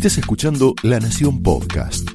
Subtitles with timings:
[0.00, 2.08] Estás escuchando La Nación Podcast.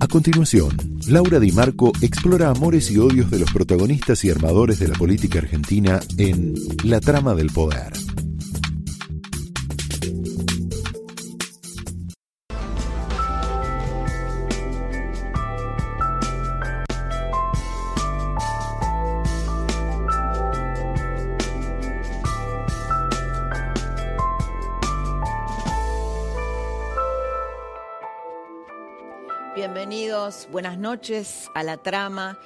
[0.00, 4.88] A continuación, Laura Di Marco explora amores y odios de los protagonistas y armadores de
[4.88, 7.92] la política argentina en La Trama del Poder.
[30.56, 32.38] Buenas noches a la trama.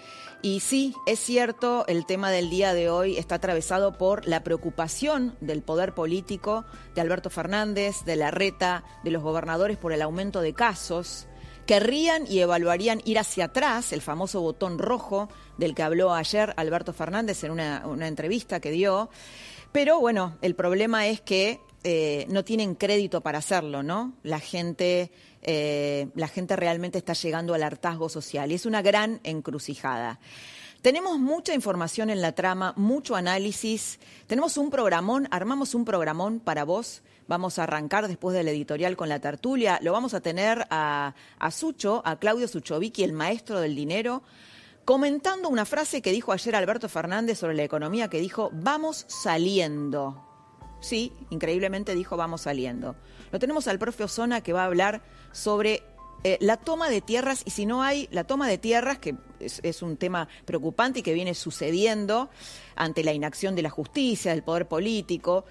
[0.43, 5.37] Y sí, es cierto, el tema del día de hoy está atravesado por la preocupación
[5.41, 6.65] del poder político
[6.97, 11.29] de Alberto Fernández, de la reta, de los gobernadores por el aumento de casos.
[11.67, 16.93] Querrían y evaluarían ir hacia atrás, el famoso botón rojo del que habló ayer Alberto
[16.93, 19.09] Fernández en una, una entrevista que dio.
[19.71, 24.13] Pero bueno, el problema es que eh, no tienen crédito para hacerlo, ¿no?
[24.23, 25.11] La gente,
[25.43, 30.21] eh, la gente realmente está llegando al hartazgo social y es una gran encrucijada.
[30.83, 33.99] Tenemos mucha información en la trama, mucho análisis.
[34.27, 37.03] Tenemos un programón, armamos un programón para vos.
[37.29, 39.79] Vamos a arrancar después del editorial con la tertulia.
[39.83, 44.23] Lo vamos a tener a, a Sucho, a Claudio Suchovicki, el maestro del dinero,
[44.85, 50.30] comentando una frase que dijo ayer Alberto Fernández sobre la economía, que dijo, vamos saliendo.
[50.81, 52.97] Sí, increíblemente dijo vamos saliendo.
[53.33, 55.83] Lo tenemos al profe Osona que va a hablar sobre
[56.25, 59.61] eh, la toma de tierras y si no hay la toma de tierras, que es,
[59.63, 62.29] es, un tema preocupante y que viene sucediendo
[62.77, 65.45] ante la inacción de la justicia, del poder político,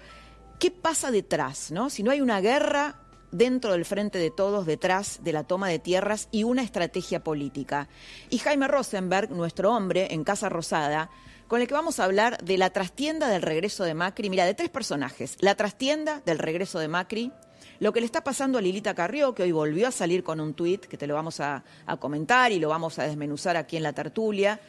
[0.58, 1.70] ¿qué pasa detrás?
[1.72, 1.90] No?
[1.90, 3.00] Si no hay una guerra
[3.32, 7.88] dentro del frente de todos, detrás de la toma de tierras y una estrategia política.
[8.28, 11.10] Y Jaime Rosenberg, nuestro hombre en Casa Rosada,
[11.50, 14.30] con el que vamos a hablar de la trastienda del regreso de Macri.
[14.30, 15.36] Mira, de tres personajes.
[15.40, 17.32] La trastienda del regreso de Macri,
[17.80, 20.54] lo que le está pasando a Lilita Carrió, que hoy volvió a salir con un
[20.54, 21.64] tuit, que te lo vamos a,
[21.98, 24.60] comentar y lo vamos a desmenuzar aquí en la tertulia,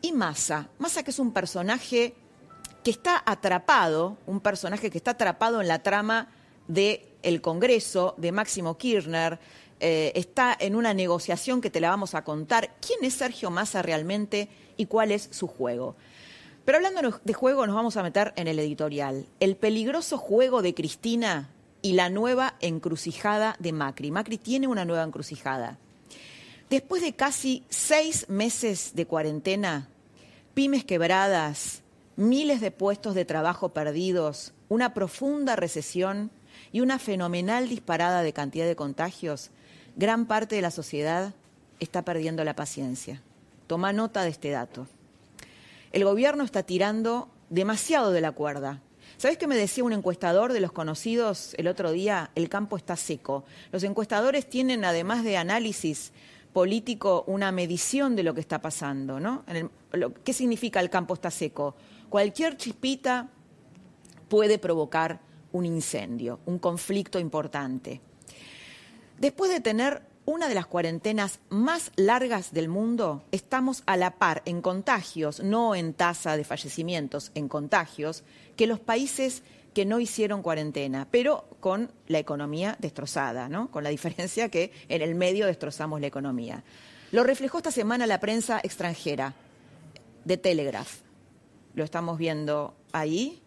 [0.00, 0.70] y Massa.
[0.78, 2.14] Massa que es un personaje
[2.82, 6.28] que está atrapado, un personaje que está atrapado en la trama
[6.66, 9.38] del el Congreso, de Máximo Kirchner,
[9.80, 12.70] eh, está en una negociación que te la vamos a contar.
[12.80, 15.94] ¿Quién es Sergio Massa realmente y cuál es su juego?
[16.64, 19.26] Pero hablando de juego, nos vamos a meter en el editorial.
[19.40, 21.50] El peligroso juego de Cristina
[21.82, 24.12] y la nueva encrucijada de Macri.
[24.12, 25.78] Macri tiene una nueva encrucijada.
[26.70, 29.88] Después de casi seis meses de cuarentena,
[30.54, 31.82] pymes quebradas,
[32.14, 36.30] miles de puestos de trabajo perdidos, una profunda recesión
[36.70, 39.50] y una fenomenal disparada de cantidad de contagios,
[39.96, 41.34] gran parte de la sociedad
[41.80, 43.20] está perdiendo la paciencia.
[43.66, 44.86] Toma nota de este dato
[45.92, 48.80] el gobierno está tirando demasiado de la cuerda.
[49.18, 52.30] ¿Sabes qué me decía un encuestador de los conocidos el otro día?
[52.34, 53.44] El campo está seco.
[53.70, 56.12] Los encuestadores tienen, además de análisis
[56.52, 59.20] político, una medición de lo que está pasando.
[59.20, 59.44] ¿no?
[60.24, 61.76] ¿Qué significa el campo está seco?
[62.08, 63.28] Cualquier chispita
[64.28, 65.20] puede provocar
[65.52, 68.00] un incendio, un conflicto importante.
[69.18, 74.42] Después de tener una de las cuarentenas más largas del mundo, estamos a la par
[74.44, 78.22] en contagios, no en tasa de fallecimientos, en contagios,
[78.56, 79.42] que los países
[79.74, 83.70] que no hicieron cuarentena, pero con la economía destrozada, ¿no?
[83.70, 86.62] Con la diferencia que en el medio destrozamos la economía.
[87.10, 89.34] Lo reflejó esta semana la prensa extranjera
[90.24, 91.00] de Telegraph.
[91.74, 93.40] Lo estamos viendo ahí.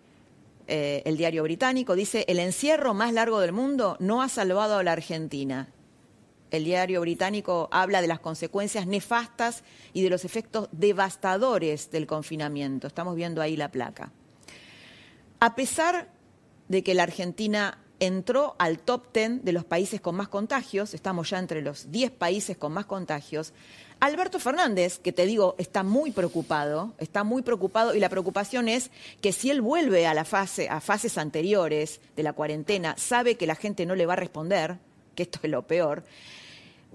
[0.67, 4.83] Eh, el diario británico dice, el encierro más largo del mundo no ha salvado a
[4.83, 5.69] la Argentina
[6.51, 9.63] el diario británico habla de las consecuencias nefastas
[9.93, 12.87] y de los efectos devastadores del confinamiento.
[12.87, 14.11] Estamos viendo ahí la placa.
[15.39, 16.09] A pesar
[16.67, 21.29] de que la Argentina entró al top 10 de los países con más contagios, estamos
[21.29, 23.53] ya entre los 10 países con más contagios,
[23.99, 28.91] Alberto Fernández, que te digo, está muy preocupado, está muy preocupado y la preocupación es
[29.21, 33.47] que si él vuelve a la fase a fases anteriores de la cuarentena, sabe que
[33.47, 34.77] la gente no le va a responder,
[35.15, 36.03] que esto es lo peor.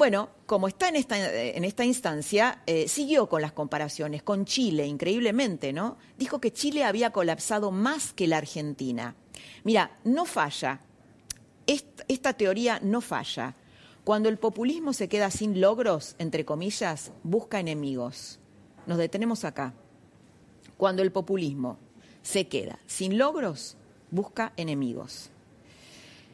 [0.00, 5.98] Bueno, como está en esta, instancia, eh, siguió con las comparaciones con Chile, increíblemente, ¿no?
[6.16, 9.14] Dijo que Chile había colapsado más que la Argentina.
[9.62, 10.80] Mira, no falla.
[11.66, 13.54] Esta teoría no falla.
[14.02, 18.38] Cuando el populismo se queda sin logros, entre comillas, busca enemigos.
[18.86, 19.74] Nos detenemos acá.
[20.78, 21.76] Cuando el populismo
[22.22, 23.76] se queda sin logros,
[24.10, 25.28] busca enemigos.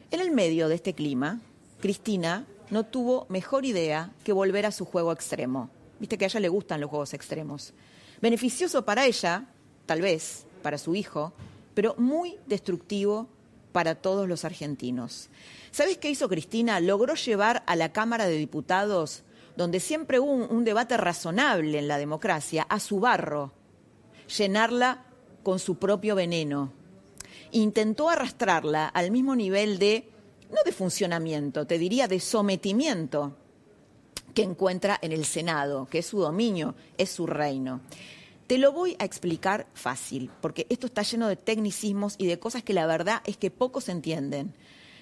[0.09, 1.41] En el medio de este clima,
[1.81, 5.69] Cristina no tuvo mejor idea que volver a su juego extremo.
[5.99, 7.73] Viste que a ella le gustan los juegos extremos.
[8.21, 9.45] Beneficioso para ella,
[9.85, 11.33] tal vez, para su hijo,
[11.73, 13.27] pero muy destructivo
[13.71, 15.29] para todos los argentinos.
[15.71, 16.79] ¿Sabes qué hizo Cristina?
[16.79, 19.23] Logró llevar a la Cámara de Diputados,
[19.55, 23.51] donde siempre hubo un, debate razonable en la democracia, a su barro,
[24.35, 25.05] llenarla
[25.43, 26.73] con su propio veneno.
[27.51, 30.09] Intentó arrastrarla al mismo nivel de,
[30.49, 33.35] no de funcionamiento, te diría de sometimiento
[34.33, 37.81] que encuentra en el Senado, que es su dominio, es su reino.
[38.45, 42.63] Te lo voy a explicar fácil, porque esto está lleno de tecnicismos y de cosas
[42.63, 44.53] que la verdad es que pocos entienden.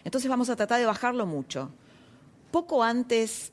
[0.04, 1.70] Entonces vamos a tratar de bajarlo mucho.
[2.52, 3.52] Poco antes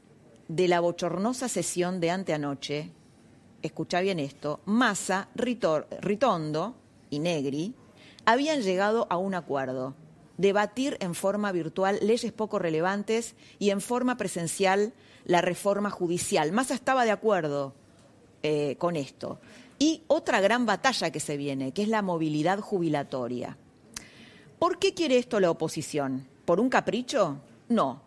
[0.48, 2.92] de la bochornosa sesión de anteanoche,
[3.62, 6.74] escucha bien esto, Massa, Ritondo
[7.10, 7.74] y Negri
[8.24, 9.94] habían llegado a un acuerdo,
[10.38, 14.92] debatir en forma virtual leyes poco relevantes y en forma presencial
[15.24, 16.52] la reforma judicial.
[16.52, 17.74] Massa estaba de acuerdo
[18.42, 19.38] eh, con esto.
[19.78, 23.56] Y otra gran batalla que se viene, que es la movilidad jubilatoria.
[24.58, 26.28] ¿Por qué quiere esto la oposición?
[26.44, 27.40] ¿Por un capricho?
[27.68, 28.02] No,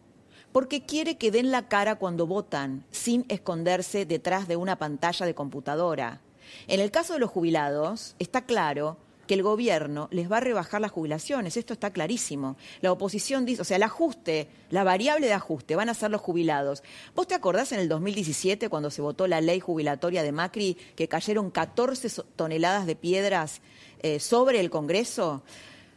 [0.56, 5.36] porque quiere que den la cara cuando votan, sin esconderse detrás de una pantalla de
[5.36, 6.22] computadora.
[6.68, 8.96] En el caso de los jubilados, está claro
[9.26, 12.56] que el gobierno les va a rebajar las jubilaciones, esto está clarísimo.
[12.82, 16.22] La oposición dice, o sea, el ajuste, la variable de ajuste van a ser los
[16.22, 16.84] jubilados.
[17.16, 21.08] ¿Vos te acordás en el 2017 cuando se votó la ley jubilatoria de Macri que
[21.08, 23.62] cayeron 14 toneladas de piedras
[24.02, 25.44] eh, sobre el Congreso?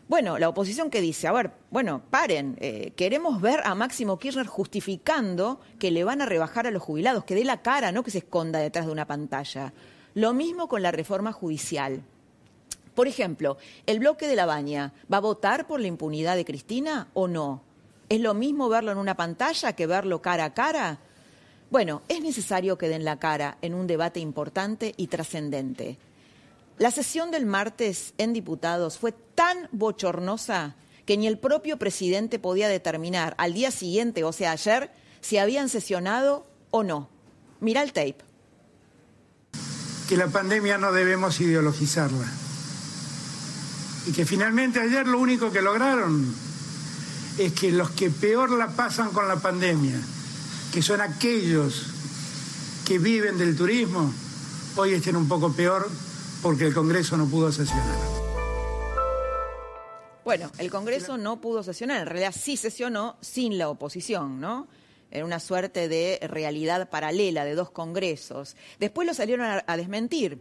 [0.08, 4.46] Bueno, la oposición que dice, a ver, bueno, paren, eh, queremos ver a Máximo Kirchner
[4.46, 8.10] justificando que le van a rebajar a los jubilados, que dé la cara, no que
[8.10, 9.74] se esconda detrás de una pantalla.
[10.14, 12.02] Lo mismo con la reforma judicial.
[12.98, 17.06] Por ejemplo, ¿el bloque de la baña va a votar por la impunidad de Cristina
[17.14, 17.62] o no?
[18.08, 20.98] ¿Es lo mismo verlo en una pantalla que verlo cara a cara?
[21.70, 25.96] Bueno, es necesario que den la cara en un debate importante y trascendente.
[26.76, 30.74] La sesión del martes en diputados fue tan bochornosa
[31.06, 34.90] que ni el propio presidente podía determinar al día siguiente, o sea, ayer,
[35.20, 37.08] si habían sesionado o no.
[37.60, 38.18] Mira el tape.
[40.08, 42.47] Que la pandemia no debemos ideologizarla.
[44.08, 46.34] Y que finalmente ayer lo único que lograron
[47.36, 50.00] es que los que peor la pasan con la pandemia,
[50.72, 51.86] que son aquellos
[52.86, 54.10] que viven del turismo,
[54.76, 55.90] hoy estén un poco peor
[56.40, 57.98] porque el Congreso no pudo sesionar.
[60.24, 64.68] Bueno, el Congreso no pudo sesionar, en realidad sí sesionó sin la oposición, ¿no?
[65.10, 68.56] En una suerte de realidad paralela de dos congresos.
[68.80, 70.40] Después lo salieron a, desmentir,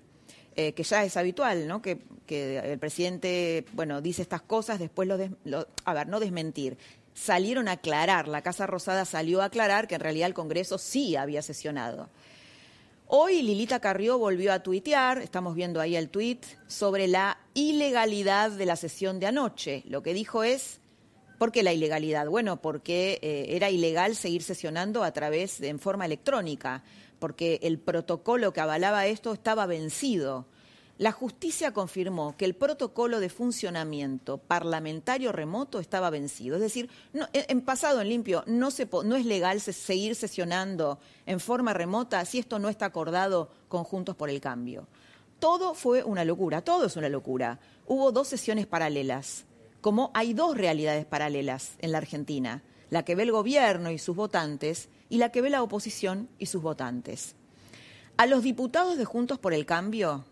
[0.60, 1.82] eh, que ya es habitual, ¿no?
[1.84, 2.00] Que,
[2.30, 6.78] el presidente, bueno, dice estas cosas, después lo, lo, a ver, no desmentir.
[7.14, 11.16] Salieron a aclarar, la Casa Rosada salió a aclarar que en realidad el Congreso sí
[11.16, 12.10] había sesionado.
[13.06, 18.66] Hoy Lilita Carrió volvió a tuitear, estamos viendo ahí el tuit, sobre la ilegalidad de
[18.66, 19.84] la sesión de anoche.
[19.86, 20.82] Lo que dijo es,
[21.38, 22.28] ¿por qué la ilegalidad?
[22.28, 26.84] Bueno, porque eh, era ilegal seguir sesionando a través de en forma electrónica,
[27.20, 30.46] porque el protocolo que avalaba esto estaba vencido.
[30.98, 36.56] La justicia confirmó que el protocolo de funcionamiento parlamentario remoto estaba vencido.
[36.56, 36.90] Es decir,
[37.34, 38.70] en pasado, en limpio, no,
[39.04, 44.16] no es legal seguir sesionando en forma remota si esto no está acordado con Juntos
[44.16, 44.88] por el Cambio.
[45.38, 47.60] Todo fue una locura, todo es una locura.
[47.86, 49.46] Hubo dos sesiones paralelas,
[49.82, 54.16] como hay dos realidades paralelas en la Argentina, la que ve el gobierno y sus
[54.16, 57.36] votantes y la que ve la oposición y sus votantes.
[58.18, 60.26] A los diputados de Juntos por el Cambio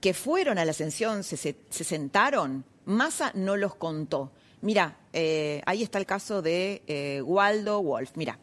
[0.00, 4.32] que fueron a la ascensión, se, sentaron, Massa no los contó.
[4.62, 8.38] Mira, eh, ahí está el caso de eh, Waldo Wolf, mira.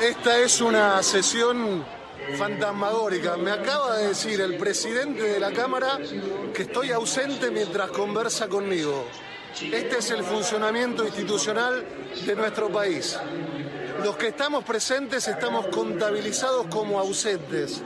[0.00, 1.84] Esta es una sesión
[2.36, 3.36] fantasmagórica.
[3.36, 5.98] Me acaba de decir el presidente de la Cámara
[6.54, 9.04] que estoy ausente mientras conversa conmigo.
[9.60, 11.84] Este es el funcionamiento institucional
[12.24, 13.18] de nuestro país.
[14.04, 17.82] Los que estamos presentes estamos contabilizados como ausentes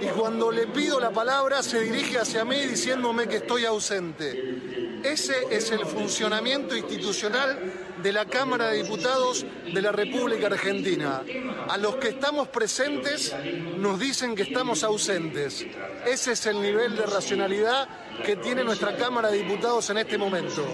[0.00, 5.00] y cuando le pido la palabra se dirige hacia mí diciéndome que estoy ausente.
[5.02, 7.58] Ese es el funcionamiento institucional
[8.02, 11.22] de la Cámara de Diputados de la República Argentina.
[11.68, 13.34] A los que estamos presentes
[13.78, 15.64] nos dicen que estamos ausentes.
[16.04, 17.88] Ese es el nivel de racionalidad
[18.24, 20.66] que tiene nuestra Cámara de Diputados en este momento.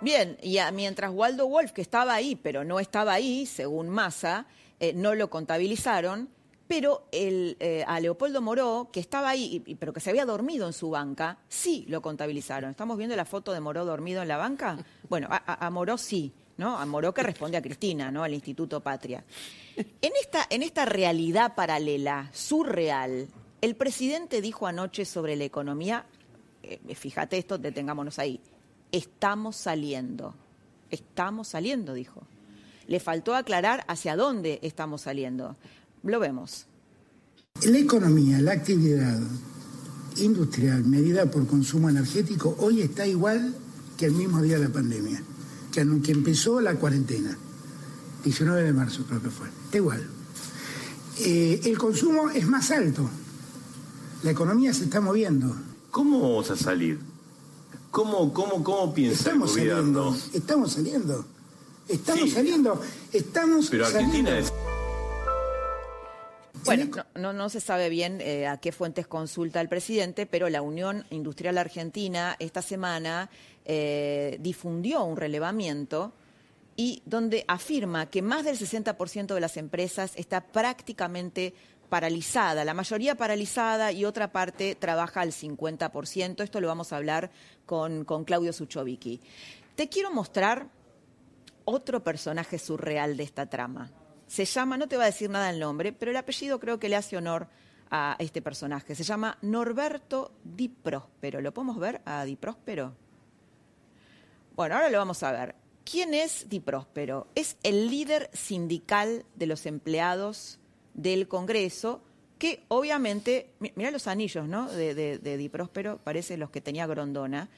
[0.00, 4.46] Bien, y mientras Waldo Wolf, que estaba ahí, pero no estaba ahí, según Massa,
[4.78, 6.30] eh, no lo contabilizaron,
[6.66, 10.72] pero el, eh, a Leopoldo Moró, que estaba ahí, pero que se había dormido en
[10.72, 12.70] su banca, sí lo contabilizaron.
[12.70, 14.78] ¿Estamos viendo la foto de Moró dormido en la banca?
[15.08, 16.78] Bueno, a, Moró sí, ¿no?
[16.78, 18.22] A Moró que responde a Cristina, ¿no?
[18.22, 19.24] Al Instituto Patria.
[19.76, 23.28] En esta, en esta realidad paralela, surreal,
[23.60, 26.06] el presidente dijo anoche sobre la economía
[26.62, 28.40] eh, fíjate esto, detengámonos ahí.
[28.92, 30.34] Estamos saliendo.
[30.90, 32.22] Estamos saliendo, dijo.
[32.86, 35.56] Le faltó aclarar hacia dónde estamos saliendo.
[36.02, 36.66] Lo vemos.
[37.62, 39.20] La economía, la actividad
[40.16, 43.54] industrial medida por consumo energético hoy está igual
[43.96, 45.22] que el mismo día de la pandemia,
[45.72, 47.36] que, que empezó la cuarentena.
[48.24, 49.48] 19 de marzo creo que fue.
[49.64, 50.06] Está igual.
[51.18, 53.08] Eh, el consumo es más alto.
[54.22, 55.54] La economía se está moviendo.
[55.90, 56.98] ¿Cómo vamos a salir?
[57.90, 60.12] ¿Cómo, cómo, cómo piensa estamos el gobierno?
[60.12, 61.24] Saliendo, estamos saliendo.
[61.88, 62.82] Estamos saliendo.
[63.12, 64.48] Estamos Pero Argentina saliendo.
[64.48, 64.70] es...
[66.64, 70.62] Bueno, no, no, se sabe bien eh, a qué fuentes consulta el presidente, pero la
[70.62, 73.30] Unión Industrial Argentina esta semana
[73.64, 76.12] eh, difundió un relevamiento
[76.76, 81.54] y donde afirma que más del 60% de las empresas está prácticamente
[81.90, 86.42] paralizada, la mayoría paralizada y otra parte trabaja al 50%.
[86.42, 87.30] Esto lo vamos a hablar
[87.66, 89.20] con, con Claudio Suchovicki.
[89.76, 90.68] Te quiero mostrar
[91.66, 93.90] otro personaje surreal de esta trama.
[94.26, 96.88] Se llama, no te va a decir nada el nombre, pero el apellido creo que
[96.88, 97.48] le hace honor
[97.90, 98.94] a este personaje.
[98.94, 101.40] Se llama Norberto Di Próspero.
[101.40, 102.94] ¿Lo podemos ver a Di Próspero?
[104.54, 105.56] Bueno, ahora lo vamos a ver.
[105.84, 107.26] ¿Quién es Di Próspero?
[107.34, 110.59] Es el líder sindical de los empleados
[111.02, 112.02] del Congreso,
[112.38, 114.70] que obviamente, mira los anillos, ¿no?
[114.70, 117.48] De, Di Próspero, parece los que tenía Grondona.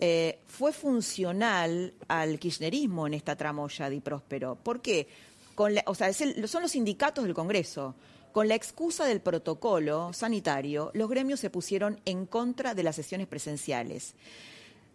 [0.00, 4.56] Eh, fue funcional al kirchnerismo en esta tramoya Di Próspero.
[4.56, 5.08] ¿Por qué?
[5.54, 7.94] Con la, o sea, son los sindicatos del Congreso.
[8.32, 13.26] Con la excusa del protocolo sanitario, los gremios se pusieron en contra de las sesiones
[13.26, 14.14] presenciales.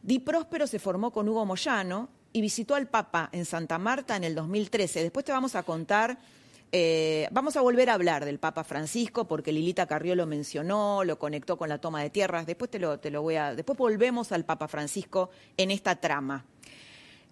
[0.02, 4.24] Di Próspero se formó con Hugo Moyano y visitó al Papa en Santa Marta en
[4.24, 5.04] el 2013.
[5.04, 6.18] Después te vamos a contar,
[6.72, 11.18] eh, vamos a volver a hablar del Papa Francisco porque Lilita Carrió lo mencionó, lo
[11.18, 12.46] conectó con la toma de tierras.
[12.46, 16.46] Después te lo, te lo voy a, después volvemos al Papa Francisco en esta trama.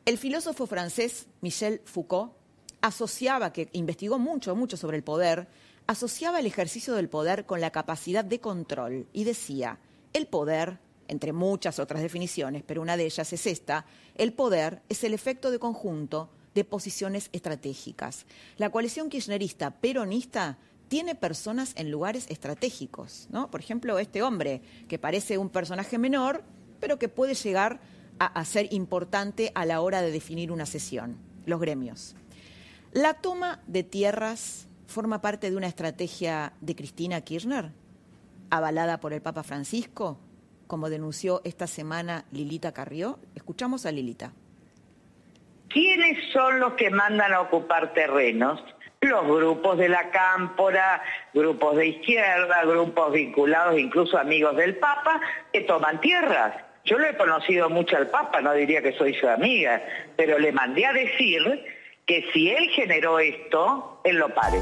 [0.06, 2.34] El filósofo francés Michel Foucault
[2.82, 5.48] asociaba, que investigó mucho, mucho sobre el poder,
[5.88, 9.80] asociaba el ejercicio del poder con la capacidad de control y decía,
[10.14, 15.04] el poder, entre muchas otras definiciones, pero una de ellas es esta, el poder es
[15.04, 18.26] el efecto de conjunto de posiciones estratégicas.
[18.58, 20.58] La coalición kirchnerista peronista
[20.88, 23.52] tiene personas en lugares estratégicos, ¿no?
[23.52, 26.44] Por ejemplo, este hombre que parece un personaje menor,
[26.80, 27.82] pero que puede llegar
[28.20, 32.16] a, a ser importante a la hora de definir una sesión, los gremios.
[32.94, 37.72] La toma de tierras forma parte de una estrategia de Cristina Kirchner,
[38.50, 40.18] avalada por el Papa Francisco,
[40.68, 43.20] como denunció esta semana Lilita Carrió.
[43.36, 44.34] Escuchamos a Lilita.
[45.76, 48.64] ¿Quiénes son los que mandan a ocupar terrenos?
[49.02, 51.04] Los grupos de la cámpora,
[51.34, 55.20] grupos de izquierda, grupos vinculados, incluso amigos del Papa,
[55.52, 56.56] que toman tierras.
[56.86, 59.84] Yo lo he conocido mucho al Papa, no diría que soy su amiga,
[60.16, 61.66] pero le mandé a decir
[62.06, 64.62] que si él generó esto, él lo pare.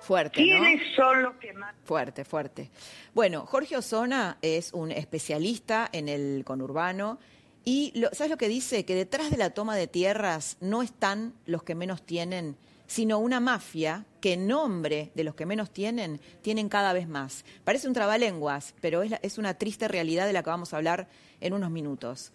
[0.00, 0.94] Fuerte, ¿Quiénes ¿no?
[0.96, 1.76] son los que más?
[1.84, 2.70] Fuerte, fuerte.
[3.14, 7.20] Bueno, Jorge Osona es un especialista en el conurbano
[7.64, 8.84] y ¿sabes lo que dice?
[8.84, 13.38] Que detrás de la toma de tierras no están los que menos tienen, sino una
[13.38, 17.44] mafia que en nombre de los que menos tienen, tienen cada vez más.
[17.64, 21.08] Parece un trabalenguas, pero es, es una triste realidad de la que vamos a hablar
[21.40, 22.32] en unos minutos.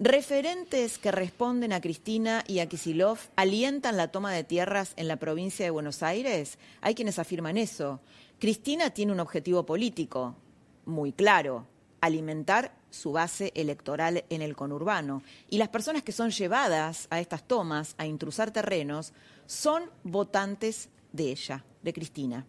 [0.00, 5.16] Referentes que responden a Cristina y a Kisilov alientan la toma de tierras en la
[5.16, 6.58] provincia de Buenos Aires.
[6.80, 8.00] Hay quienes afirman eso.
[8.38, 10.36] Cristina tiene un objetivo político
[10.84, 11.66] muy claro,
[12.00, 15.22] alimentar su base electoral en el conurbano.
[15.48, 19.12] Y las personas que son llevadas a estas tomas, a intrusar terrenos,
[19.46, 22.46] son votantes de ella, de Cristina.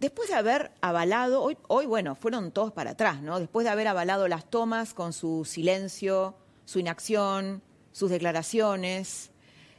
[0.00, 3.40] Después de haber avalado, hoy, hoy, bueno, fueron todos para atrás, ¿no?
[3.40, 9.30] Después de haber avalado las tomas con su silencio, su inacción, sus declaraciones,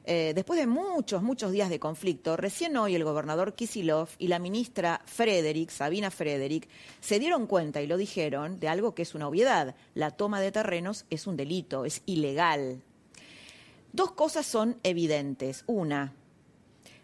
[0.09, 4.39] eh, después de muchos, muchos días de conflicto, recién hoy el gobernador Kisilov y la
[4.39, 6.69] ministra Frederick, Sabina Frederick,
[7.01, 9.75] se dieron cuenta y lo dijeron de algo que es una obviedad.
[9.95, 12.81] La toma de terrenos es un delito, es ilegal.
[13.91, 15.65] Dos cosas son evidentes.
[15.67, 16.13] Una,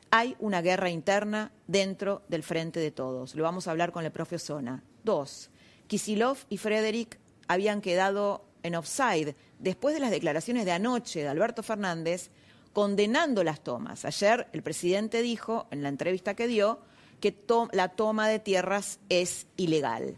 [0.10, 3.36] hay una guerra interna dentro del frente de todos.
[3.36, 4.82] Lo vamos a hablar con el profe Zona.
[5.04, 5.50] Dos,
[5.88, 7.20] Kisilov y Frederick
[7.50, 12.32] habían quedado en offside después de las declaraciones de anoche de Alberto Fernández
[12.74, 14.04] condenando las tomas.
[14.04, 16.80] Ayer el presidente dijo, en la entrevista que dio,
[17.22, 17.34] que
[17.72, 20.18] la toma de tierras es ilegal.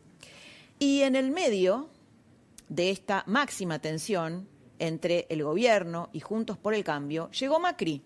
[0.80, 1.90] Y en el medio
[2.70, 4.48] de esta máxima tensión
[4.80, 8.02] entre el gobierno y Juntos por el Cambio, llegó Macri.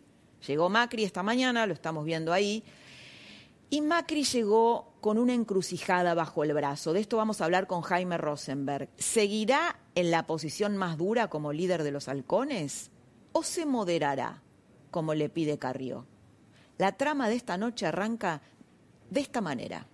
[0.45, 2.63] Llegó Macri esta mañana, lo estamos viendo ahí,
[3.71, 6.91] Y Macri llegó con una encrucijada bajo el brazo.
[6.91, 8.89] De esto vamos a hablar con Jaime Rosenberg.
[8.97, 12.89] ¿Seguirá en la posición más dura como líder de los halcones
[13.31, 14.41] o se moderará
[14.91, 16.05] como le pide Carrió?
[16.77, 18.41] La trama de esta noche arranca
[19.09, 19.85] de esta manera.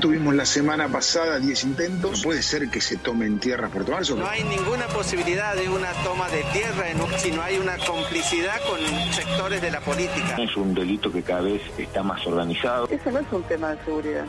[0.00, 2.22] Tuvimos la semana pasada 10 intentos.
[2.22, 4.14] ¿Puede ser que se tomen tierras por tomarse?
[4.14, 6.86] No hay ninguna posibilidad de una toma de tierra
[7.18, 8.78] si no hay una complicidad con
[9.12, 10.36] sectores de la política.
[10.38, 12.86] Es un delito que cada vez está más organizado.
[12.88, 14.26] Eso no es un tema de seguridad.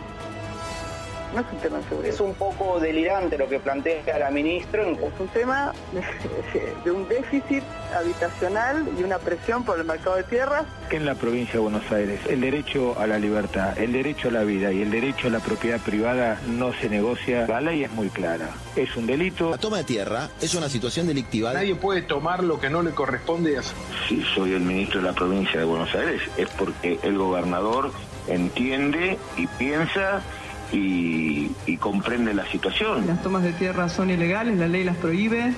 [1.34, 2.14] No es un tema de seguridad.
[2.14, 4.82] Es un poco delirante lo que plantea la ministra.
[4.84, 5.74] Es un tema
[6.84, 7.64] de un déficit
[7.96, 10.66] habitacional y una presión por el mercado de tierras.
[10.90, 14.32] Que en la provincia de Buenos Aires el derecho a la libertad, el derecho a
[14.32, 17.46] la vida y el derecho a la propiedad privada no se negocia.
[17.48, 18.50] La ley es muy clara.
[18.76, 19.52] Es un delito.
[19.52, 21.54] La toma de tierra es una situación delictiva.
[21.54, 23.76] Nadie puede tomar lo que no le corresponde hacer.
[24.08, 27.92] Si soy el ministro de la provincia de Buenos Aires es porque el gobernador
[28.28, 30.22] entiende y piensa
[30.72, 33.08] y, y, comprende la situación.
[33.08, 35.54] Las tomas de tierra son ilegales, la ley las prohíbe.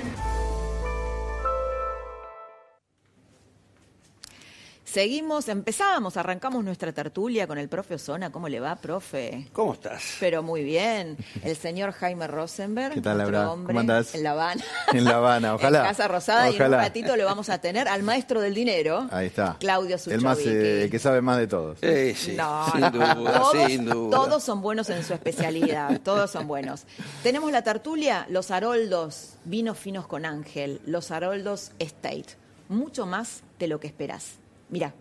[4.91, 8.29] Seguimos, empezamos, arrancamos nuestra tertulia con el profe Osona.
[8.29, 9.47] ¿Cómo le va, profe?
[9.53, 10.17] ¿Cómo estás?
[10.19, 11.15] Pero muy bien.
[11.43, 12.95] El señor Jaime Rosenberg.
[12.95, 13.51] ¿Qué tal, Laura?
[13.51, 14.13] Hombre, ¿Cómo andás?
[14.13, 14.61] En La Habana.
[14.91, 15.79] En La Habana, ojalá.
[15.79, 16.51] En Casa Rosada ojalá.
[16.51, 19.07] y en un ratito lo vamos a tener al maestro del dinero.
[19.11, 19.55] Ahí está.
[19.61, 20.17] Claudio Suchovicki.
[20.17, 21.77] El más, eh, que sabe más de todos.
[21.81, 24.17] Eh, sí, no, sin duda, todos, sin duda.
[24.17, 26.83] Todos son buenos en su especialidad, todos son buenos.
[27.23, 32.25] Tenemos la tertulia, los Haroldos, vinos finos con Ángel, los Haroldos Estate.
[32.67, 34.40] Mucho más de lo que esperás.
[34.71, 34.93] Mira.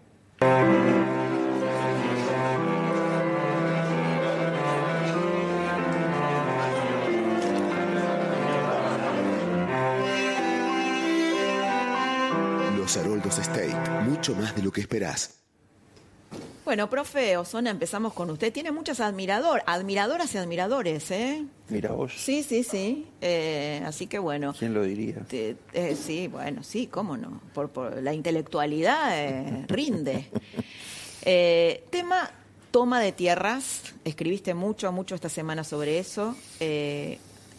[12.76, 15.40] Los Haroldos State, mucho más de lo que esperás.
[16.64, 18.52] Bueno, profe Osona, empezamos con usted.
[18.52, 21.44] Tiene muchas admirador, admiradoras y admiradores, ¿eh?
[21.68, 22.12] Mira vos.
[22.16, 23.06] Sí, sí, sí.
[23.20, 24.54] Eh, así que bueno.
[24.58, 25.24] ¿Quién lo diría?
[25.32, 27.40] Eh, sí, bueno, sí, cómo no.
[27.54, 30.26] Por, por la intelectualidad eh, rinde.
[31.22, 32.30] Eh, tema
[32.70, 33.82] toma de tierras.
[34.04, 36.36] Escribiste mucho, mucho esta semana sobre eso.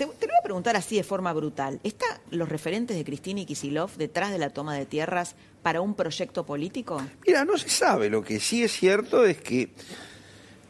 [0.01, 1.79] Te, te, lo voy a preguntar así de forma brutal.
[1.83, 5.93] ¿Están los referentes de Cristina y Kisilov detrás de la toma de tierras para un
[5.93, 6.99] proyecto político?
[7.27, 8.09] Mira, no se sabe.
[8.09, 9.69] Lo que sí es cierto es que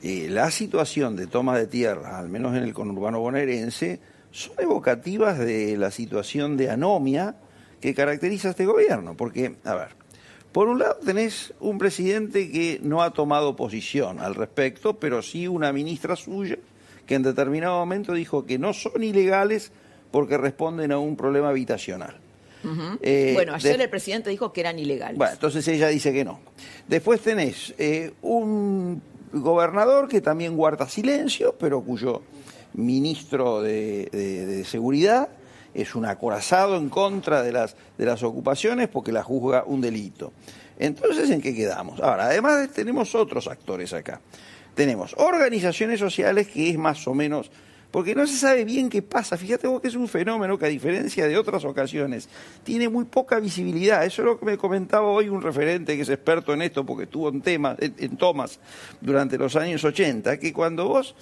[0.04, 5.39] eh, la situación de toma de tierras, al menos en el conurbano bonaerense, son evocativas
[5.39, 7.38] de la situación de anomia
[7.80, 9.15] que caracteriza a este gobierno.
[9.15, 9.96] Porque, a ver,
[10.52, 15.48] por un lado tenés un presidente que no ha tomado posición al respecto, pero sí
[15.48, 16.58] una ministra suya
[17.06, 19.72] que en determinado momento dijo que no son ilegales
[20.12, 22.18] porque responden a un problema habitacional.
[22.64, 23.00] Uh -huh.
[23.02, 23.86] eh, bueno, ayer de...
[23.86, 25.18] el presidente dijo que eran ilegales.
[25.18, 26.40] Bueno, entonces ella dice que no.
[26.88, 29.02] Después tenés eh, un
[29.34, 32.22] gobernador que también guarda silencio, pero cuyo
[32.74, 35.30] ministro de, de, de Seguridad
[35.74, 40.34] es un acorazado en contra de las, de las ocupaciones porque la juzga un delito.
[40.78, 42.00] Entonces, ¿en qué quedamos?
[42.00, 44.20] Ahora, además tenemos otros actores acá.
[44.76, 47.52] Tenemos organizaciones sociales que es más o menos,
[47.92, 49.38] porque no se sabe bien qué pasa.
[49.38, 52.30] Fíjate vos que es un fenómeno que a diferencia de otras ocasiones
[52.64, 54.06] tiene muy poca visibilidad.
[54.06, 57.04] Eso es lo que me comentaba hoy un referente que es experto en esto porque
[57.04, 58.60] estuvo en temas, en, en tomas
[59.02, 61.16] durante los años 80, que cuando vos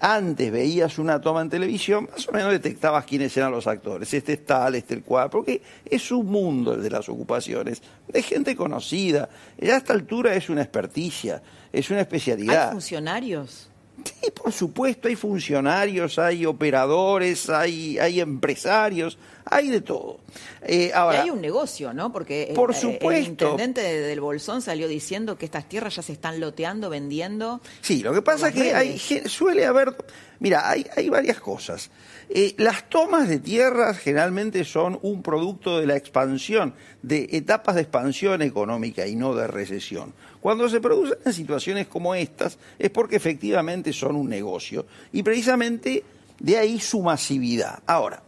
[0.00, 4.12] antes veías una toma en televisión, más o menos detectabas quiénes eran los actores.
[4.12, 8.22] Este es tal, este el cual, porque es un mundo el de las ocupaciones, de
[8.22, 9.28] gente conocida.
[9.58, 12.68] Ya a esta altura es una experticia, es una especialidad.
[12.68, 13.70] ¿Hay funcionarios?
[14.06, 20.20] Sí, por supuesto, hay funcionarios, hay operadores, hay, hay empresarios, hay de todo.
[20.62, 22.12] Eh, ahora, y hay un negocio, ¿no?
[22.12, 23.10] Porque por el, supuesto.
[23.10, 27.60] el intendente del Bolsón salió diciendo que estas tierras ya se están loteando, vendiendo.
[27.80, 29.96] Sí, lo que pasa es que hay, suele haber,
[30.40, 31.90] mira, hay, hay varias cosas.
[32.28, 37.82] Eh, las tomas de tierras generalmente son un producto de la expansión, de etapas de
[37.82, 40.12] expansión económica y no de recesión.
[40.46, 46.04] Cuando se producen en situaciones como estas es porque efectivamente son un negocio y precisamente
[46.38, 47.80] de ahí su masividad.
[47.84, 48.22] Ahora,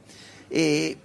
[0.50, 0.96] eh,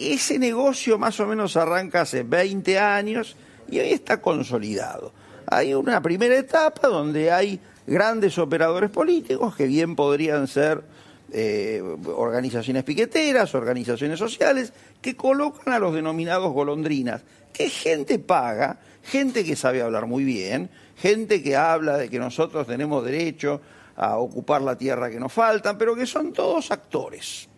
[0.00, 3.36] ese negocio más o menos arranca hace 20 años
[3.70, 5.12] y hoy está consolidado.
[5.48, 10.82] Hay una primera etapa donde hay grandes operadores políticos que bien podrían ser
[11.30, 14.72] eh, organizaciones piqueteras, organizaciones sociales,
[15.04, 17.20] que colocan a los denominados golondrinas,
[17.52, 22.66] que gente paga, gente que sabe hablar muy bien, gente que habla de que nosotros
[22.66, 23.60] tenemos derecho
[23.96, 27.50] a ocupar la tierra que nos faltan, pero que son todos actores.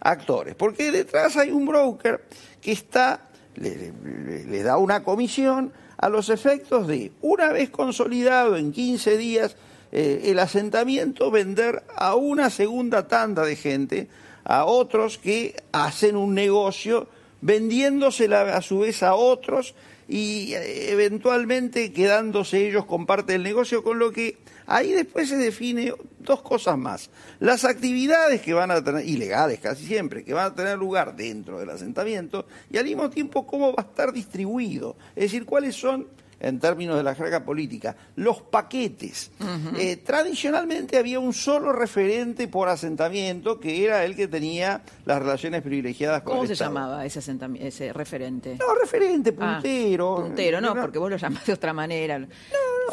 [0.00, 2.24] Actores, porque detrás hay un broker
[2.60, 3.20] que está,
[3.54, 9.56] le, da una comisión a los efectos de, una vez consolidado en 15 días
[9.92, 14.08] eh, el asentamiento, vender a una segunda tanda de gente,
[14.50, 17.06] a otros que hacen un negocio
[17.40, 19.76] vendiéndosela a su vez a otros
[20.08, 25.36] y eh, eventualmente quedándose ellos con parte del negocio, con lo que ahí después se
[25.36, 27.10] define dos cosas más.
[27.38, 31.60] Las actividades que van a tener, ilegales casi siempre, que van a tener lugar dentro
[31.60, 34.96] del asentamiento, y al mismo tiempo cómo va a estar distribuido.
[35.14, 36.08] Es decir, cuáles son
[36.40, 39.30] en términos de la jerga política, los paquetes.
[39.78, 45.62] Eh, tradicionalmente había un solo referente por asentamiento, que era el que tenía las relaciones
[45.62, 46.70] privilegiadas con ¿Cómo el se Estado.
[46.72, 47.20] llamaba ese,
[47.60, 48.56] ese referente?
[48.58, 50.16] No, referente, Ah, puntero.
[50.16, 52.18] puntero, no, porque vos lo llamás de otra manera.
[52.18, 52.26] No,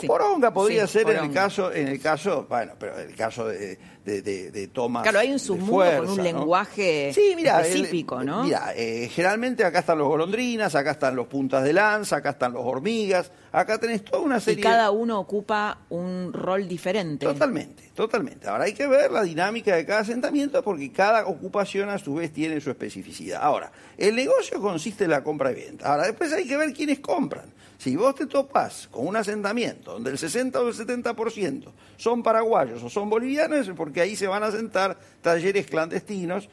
[0.05, 3.79] Poronga podría ser en el caso, en el caso, bueno, pero en el caso de,
[4.05, 4.69] de, de- de.
[4.69, 6.23] Claro, hay un submundo con un ¿no?
[6.23, 8.43] lenguaje Sí, mira, el- específico, ¿no?
[8.43, 12.53] Mira, eh, generalmente acá están los golondrinas, acá están los puntas de lanza, acá están
[12.53, 14.63] los hormigas, acá tenés toda una y serie.
[14.63, 17.25] cada uno ocupa un rol diferente.
[17.25, 18.47] Totalmente, totalmente.
[18.47, 22.31] Ahora hay que ver la dinámica de cada asentamiento porque cada ocupación a su vez
[22.31, 23.39] tiene su especificidad.
[23.41, 25.91] Ahora, el negocio consiste en la compra y venta.
[25.91, 27.51] Ahora, después hay que ver quiénes compran.
[27.77, 32.81] Si vos te topás con un asentamiento donde el 60 o el 70% son paraguayos
[32.81, 36.49] o son bolivianos, es porque ahí se van a asentar talleres clandestinos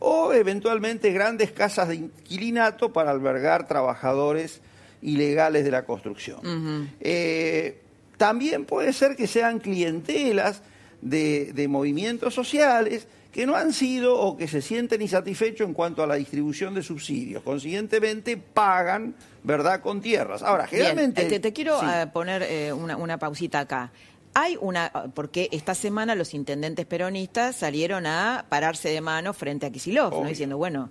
[0.00, 4.60] o eventualmente grandes casas de inquilinato para albergar trabajadores
[5.00, 6.90] ilegales de la construcción.
[7.00, 7.80] Eh,
[8.16, 10.62] también puede ser que sean clientelas
[11.00, 13.06] de, de movimientos sociales
[13.38, 16.82] que no han sido o que se sienten insatisfechos en cuanto a la distribución de
[16.82, 17.40] subsidios.
[17.44, 20.42] Consiguientemente pagan, ¿verdad?, con tierras.
[20.42, 21.24] Ahora, Bien, generalmente...
[21.26, 21.86] te, te quiero Sí.
[21.88, 23.92] eh, poner eh, una, una pausita acá.
[24.34, 29.70] Hay una, porque esta semana los intendentes peronistas salieron a pararse de mano frente a
[29.70, 30.90] Kisilov, diciendo, bueno,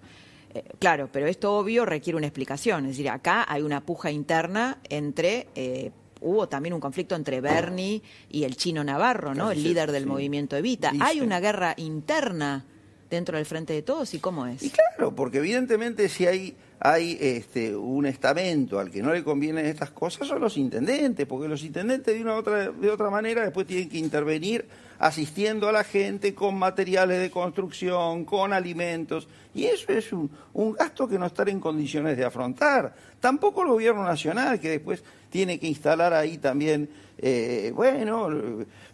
[0.53, 2.85] eh, claro, pero esto obvio requiere una explicación.
[2.85, 8.01] Es decir, acá hay una puja interna entre, eh, hubo también un conflicto entre Bernie
[8.29, 9.51] y el chino Navarro, ¿no?
[9.51, 10.09] El líder del sí.
[10.09, 10.91] movimiento Evita.
[10.99, 12.65] Hay una guerra interna
[13.09, 14.63] dentro del frente de todos y cómo es.
[14.63, 19.65] Y claro, porque evidentemente si hay, hay este, un estamento al que no le convienen
[19.65, 23.65] estas cosas son los intendentes, porque los intendentes de una otra, de otra manera después
[23.67, 24.67] tienen que intervenir
[24.99, 30.73] asistiendo a la gente con materiales de construcción, con alimentos, y eso es un, un
[30.73, 32.93] gasto que no están en condiciones de afrontar.
[33.19, 35.03] Tampoco el gobierno nacional, que después
[35.37, 38.27] tiene que instalar ahí también, eh, bueno,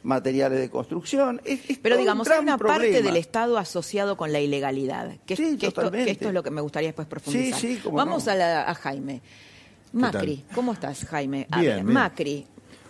[0.04, 1.40] materiales de construcción.
[1.46, 5.16] Es- es Pero todo un digamos, hay una parte del Estado asociado con la ilegalidad.
[5.26, 6.06] Que, Sí, que esto, totalmente.
[6.08, 7.58] que esto es lo que me gustaría después profundizar.
[7.62, 8.32] Sí, sí, cómo Vamos no.
[8.34, 9.22] a, la- a Jaime.
[9.94, 11.48] Macri, ¿cómo estás, Jaime?
[11.50, 11.94] Bien, ver, bien.
[11.94, 12.48] Macri.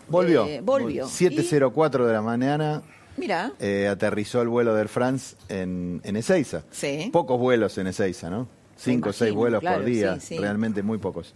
[0.08, 0.48] Volvió.
[0.48, 1.08] eh, volvió.
[1.08, 2.82] 7.04 de la mañana
[3.18, 6.64] mira, eh, aterrizó el vuelo de Air France en, en Ezeiza.
[6.72, 7.10] Sí.
[7.14, 8.48] Pocos vuelos en Ezeiza, ¿no?
[8.76, 10.38] Cinco o seis vuelos claro, por día, sí, sí.
[10.40, 11.36] realmente muy pocos.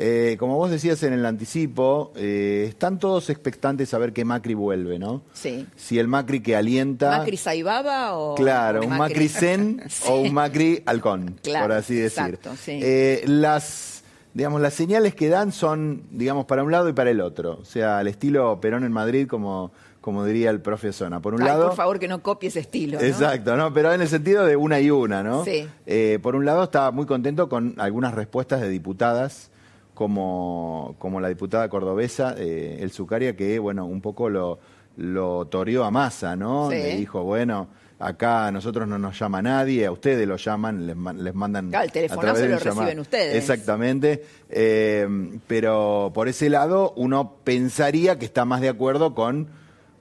[0.00, 4.54] Eh, como vos decías en el anticipo, eh, están todos expectantes a ver que Macri
[4.54, 5.22] vuelve, ¿no?
[5.32, 5.66] sí.
[5.76, 7.18] Si el Macri que alienta...
[7.18, 8.36] ¿Macri Saibaba o.?
[8.36, 10.04] Claro, un Macri Zen Sí.
[10.08, 12.22] o un Macri Halcón, Claro, por así decir.
[12.22, 12.78] exacto, sí.
[12.80, 17.20] Eh, las, digamos, las señales que dan son, digamos, para un lado y para el
[17.20, 17.58] otro.
[17.60, 21.20] O sea, al estilo Perón en Madrid, como, como diría el profe Zona.
[21.20, 21.66] Por un Ay, lado...
[21.68, 23.00] por favor, que no copie ese estilo.
[23.00, 23.04] ¿no?
[23.04, 23.72] Exacto, ¿no?
[23.72, 25.44] Pero en el sentido de una y una, ¿no?
[25.44, 25.66] Sí.
[25.86, 29.50] Eh, por un lado estaba muy contento con algunas respuestas de diputadas,
[29.98, 34.60] como, como la diputada cordobesa, eh, El Zucaria, que, bueno, un poco lo,
[34.96, 36.70] lo toreó a masa, ¿no?
[36.70, 36.76] Sí.
[36.76, 37.66] Le dijo, bueno,
[37.98, 41.70] acá a nosotros no nos llama nadie, a ustedes lo llaman, les, man- les mandan...
[41.70, 42.80] Claro, el a telefonazo lo llamado.
[42.82, 43.34] reciben ustedes.
[43.34, 44.24] Exactamente.
[44.48, 45.08] Eh,
[45.48, 49.48] pero por ese lado uno pensaría que está más de acuerdo con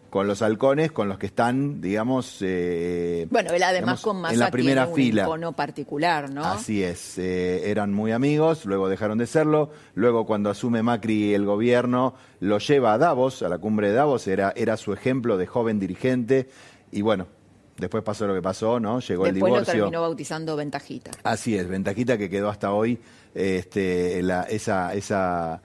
[0.10, 4.34] con los halcones, con los que están, digamos, eh, Bueno, él además digamos, con Massa
[4.34, 4.92] en la primera tiene
[5.26, 5.52] un fila.
[5.56, 6.46] particular, ¿no?
[6.46, 11.46] Así es, eh, eran muy amigos, luego dejaron de serlo, luego cuando asume Macri el
[11.46, 15.46] gobierno lo lleva a Davos, a la cumbre de Davos, era, era su ejemplo de
[15.48, 16.50] joven dirigente
[16.92, 17.28] y bueno,
[17.78, 19.00] después pasó lo que pasó, ¿no?
[19.02, 19.74] Llegó el Después lo divorcio.
[19.82, 21.12] terminó bautizando Ventajita.
[21.24, 22.98] Así es, ventajita que quedó hasta hoy
[23.36, 25.62] este, la- esa, esa,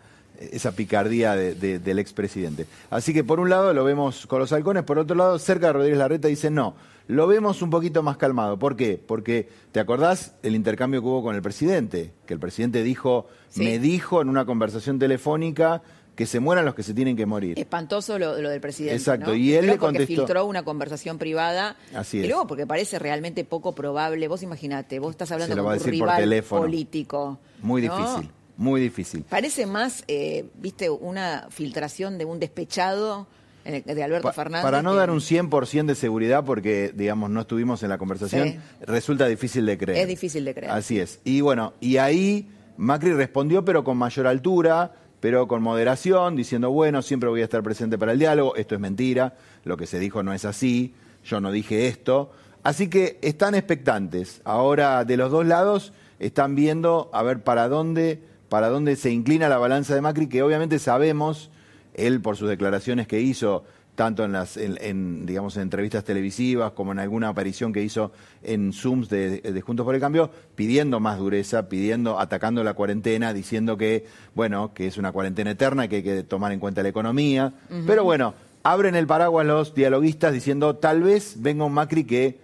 [0.52, 2.66] esa picardía de- de- del expresidente.
[2.90, 5.72] Así que por un lado lo vemos con los halcones, por otro lado cerca de
[5.74, 6.74] Rodríguez Larreta dice no,
[7.08, 8.58] lo vemos un poquito más calmado.
[8.58, 9.00] ¿Por qué?
[9.04, 12.12] Porque, ¿te acordás el intercambio que hubo con el presidente?
[12.26, 13.62] Que el presidente dijo, Sí.
[13.64, 15.82] me dijo en una conversación telefónica
[16.14, 17.58] que se mueran los que se tienen que morir.
[17.58, 18.96] Espantoso lo, lo del presidente.
[18.96, 19.34] Exacto, ¿no?
[19.34, 21.76] y él le porque contestó- filtró una conversación privada.
[21.94, 22.28] Así Y es.
[22.28, 24.28] luego porque parece realmente poco probable.
[24.28, 26.62] Vos imaginate, vos estás hablando con por rival teléfono.
[26.62, 27.38] político.
[27.62, 27.96] Muy ¿no?
[27.96, 28.30] difícil,
[28.62, 29.24] muy difícil.
[29.28, 33.26] Parece más, eh, viste, una filtración de un despechado
[33.64, 34.62] eh, de Alberto Pa- Fernández.
[34.64, 38.48] Para no que dar un 100% de seguridad, porque, digamos, no estuvimos en la conversación,
[38.48, 38.58] Sí.
[38.80, 39.98] resulta difícil de creer.
[39.98, 40.72] Es difícil de creer.
[40.72, 41.20] Así es.
[41.24, 47.02] Y bueno, y ahí Macri respondió, pero con mayor altura, pero con moderación, diciendo, bueno,
[47.02, 50.22] siempre voy a estar presente para el diálogo, esto es mentira, lo que se dijo
[50.24, 50.94] no es así,
[51.24, 52.32] yo no dije esto.
[52.64, 54.40] Así que están expectantes.
[54.44, 58.20] Ahora de los dos lados están viendo a ver para dónde,
[58.52, 61.50] para dónde se inclina la balanza de Macri, que obviamente sabemos,
[61.94, 66.92] él por sus declaraciones que hizo, tanto en las en, digamos en entrevistas televisivas como
[66.92, 68.12] en alguna aparición que hizo
[68.42, 73.78] en Zooms de, Juntos por el Cambio, pidiendo más dureza, pidiendo, atacando la cuarentena, diciendo
[73.78, 77.54] que, bueno, que es una cuarentena eterna, que hay que tomar en cuenta la economía.
[77.86, 78.34] Pero bueno,
[78.64, 82.38] abren el paraguas los dialoguistas diciendo tal vez venga un Macri que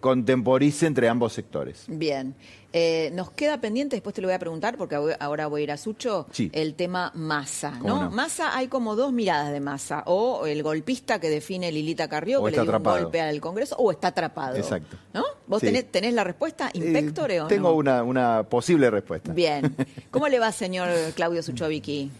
[0.00, 1.84] contemporice entre ambos sectores.
[1.88, 2.34] Bien.
[2.72, 5.72] Eh, nos queda pendiente, después te lo voy a preguntar, porque ahora voy a ir
[5.72, 7.72] a Sucho, el tema masa.
[7.82, 8.10] ¿no?
[8.10, 10.04] Masa, hay como dos miradas de masa.
[10.06, 13.90] O el golpista que define Lilita Carrió, que le dio un golpe al Congreso, o
[13.90, 14.56] está atrapado.
[14.56, 14.96] Exacto.
[15.12, 15.24] ¿No?
[15.46, 17.48] ¿Vos tenés, la respuesta, inspectore eh, o no?
[17.48, 19.32] Tengo una, una posible respuesta.
[19.32, 19.74] Bien.
[20.10, 22.10] ¿Cómo le va, señor Claudio Suchovicki?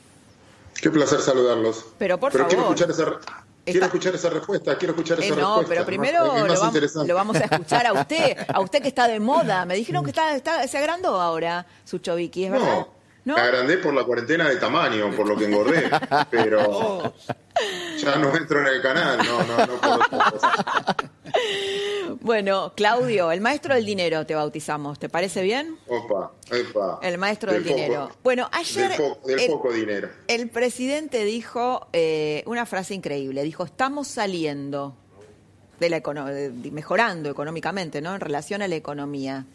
[0.81, 1.85] Qué placer saludarlos.
[1.99, 2.49] Pero por favor.
[2.49, 3.05] Quiero escuchar esa
[3.65, 5.63] Quiero escuchar esa respuesta, quiero escuchar esa respuesta.
[5.63, 9.65] No, pero primero lo, vamos, a escuchar a usted, a usted que está de moda.
[9.65, 12.87] Me dijeron que está, está se agrandó ahora su Choviki, ¿es verdad?
[13.25, 13.35] ¿No?
[13.35, 15.91] Me agrandé por la cuarentena de tamaño, por lo que engordé,
[16.31, 17.15] pero
[17.99, 20.97] ya no entro en el canal, no, no, no cosa.
[22.23, 25.79] Bueno, Claudio, el maestro del dinero te bautizamos, ¿te parece bien?
[25.87, 26.33] Opa,
[26.71, 26.99] opa.
[27.03, 28.11] El maestro del, dinero.
[28.23, 28.91] Bueno, ayer.
[29.25, 30.09] Del, poco dinero.
[30.27, 34.97] El presidente dijo eh, una frase increíble: dijo, estamos saliendo
[35.79, 36.03] de la
[36.71, 38.15] mejorando económicamente, ¿no?
[38.15, 39.47] En relación a la economía.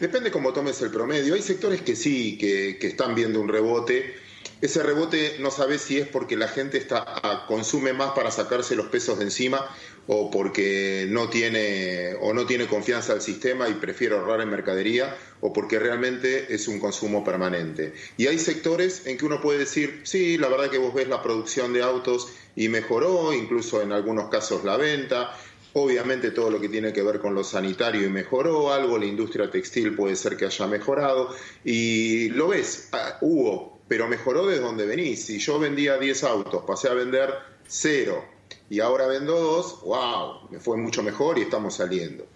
[0.00, 1.34] Depende cómo tomes el promedio.
[1.34, 4.14] Hay sectores que sí, que, están viendo un rebote
[4.60, 8.74] ese rebote no sabes si es porque la gente está, ah, consume más para sacarse
[8.74, 9.68] los pesos de encima
[10.06, 15.14] o porque no tiene o no tiene confianza al sistema y prefiere ahorrar en mercadería
[15.40, 17.92] o porque realmente es un consumo permanente.
[18.16, 21.22] Y hay sectores en que uno puede decir, sí, la verdad que vos ves la
[21.22, 25.36] producción de autos y mejoró, incluso en algunos casos la venta,
[25.78, 29.50] Obviamente todo lo que tiene que ver con lo sanitario y mejoró algo, la industria
[29.50, 31.28] textil puede ser que haya mejorado
[31.64, 35.26] y lo ves, ah, hubo pero mejoró desde donde venís.
[35.26, 37.28] Si yo vendía 10 autos, pasé a vender
[37.68, 38.24] 0
[38.70, 42.26] y ahora vendo 2, wow, me fue mucho mejor y estamos saliendo.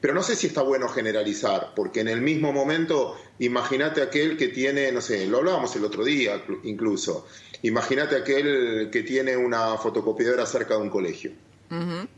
[0.00, 4.48] Pero no sé si está bueno generalizar, porque en el mismo momento, imagínate aquel que
[4.48, 7.28] tiene, no sé, lo hablábamos el otro día incluso,
[7.62, 11.30] imagínate aquel que tiene una fotocopiadora cerca de un colegio.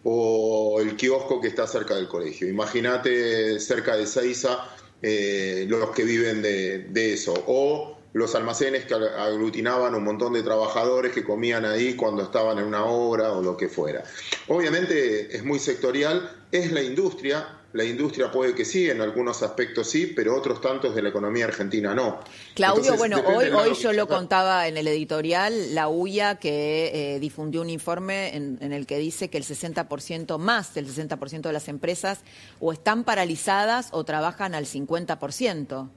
[0.05, 2.49] O el kiosco que está cerca del colegio.
[2.49, 4.69] Imagínate cerca de Seiza
[5.03, 7.35] eh, los que viven de, de eso.
[7.47, 12.65] O los almacenes que aglutinaban un montón de trabajadores que comían ahí cuando estaban en
[12.65, 14.03] una obra o lo que fuera.
[14.49, 19.89] Obviamente es muy sectorial, es la industria, la industria puede que sí, en algunos aspectos
[19.89, 22.21] sí, pero otros tantos de la economía argentina no.
[22.55, 27.61] Claudio, bueno, hoy, hoy yo lo contaba en el editorial, la UIA que eh, difundió
[27.61, 31.69] un informe en, en, el que dice que el 60% más del 60% de las
[31.69, 32.21] empresas
[32.59, 35.91] o están paralizadas o trabajan al 50%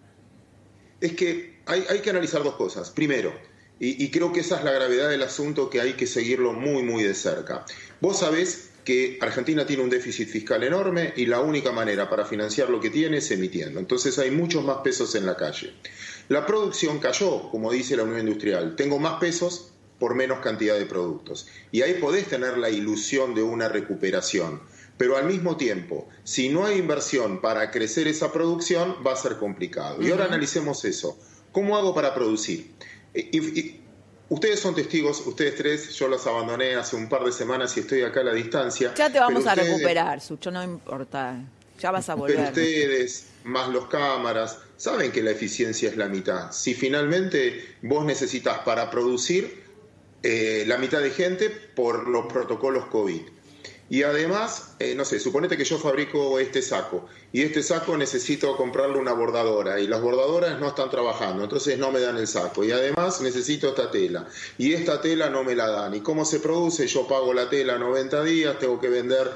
[1.03, 2.89] es que hay, que analizar dos cosas.
[2.89, 3.33] Primero,
[3.77, 7.03] y, creo que esa es la gravedad del asunto que hay que seguirlo muy, muy
[7.03, 7.65] de cerca.
[7.99, 12.69] Vos sabés que Argentina tiene un déficit fiscal enorme y la única manera para financiar
[12.69, 13.79] lo que tiene es emitiendo.
[13.79, 15.73] Entonces hay muchos más pesos en la calle.
[16.29, 18.75] La producción cayó, como dice la Unión Industrial.
[18.75, 21.47] Tengo más pesos por menos cantidad de productos.
[21.71, 24.61] Y ahí podés tener la ilusión de una recuperación
[24.97, 29.37] pero al mismo tiempo, si no hay inversión para crecer esa producción, va a ser
[29.37, 30.01] complicado.
[30.01, 31.17] Y ahora analicemos eso.
[31.51, 32.71] ¿Cómo hago para producir?
[33.13, 33.81] Y,
[34.29, 38.01] ustedes son testigos, ustedes tres, yo los abandoné hace un par de semanas y estoy
[38.01, 38.93] acá a la distancia.
[38.95, 41.41] Ya te vamos a recuperar, Sucho, no importa.
[41.79, 42.37] Ya vas a volver.
[42.37, 46.51] Pero ustedes, más los cámaras, saben que la eficiencia es la mitad.
[46.51, 49.63] Si finalmente vos necesitas para producir
[50.21, 53.21] eh, la mitad de gente por los protocolos COVID
[53.93, 58.57] y además, eh, no sé, suponete que yo fabrico este saco y este saco necesito
[58.57, 62.63] comprarle una bordadora y las bordadoras no están trabajando, entonces no me dan el saco.
[62.63, 64.27] Y además necesito esta tela
[64.57, 65.93] y esta tela no me la dan.
[65.93, 66.87] ¿Y cómo se produce?
[66.87, 69.29] Yo pago la tela 90 días, tengo que vender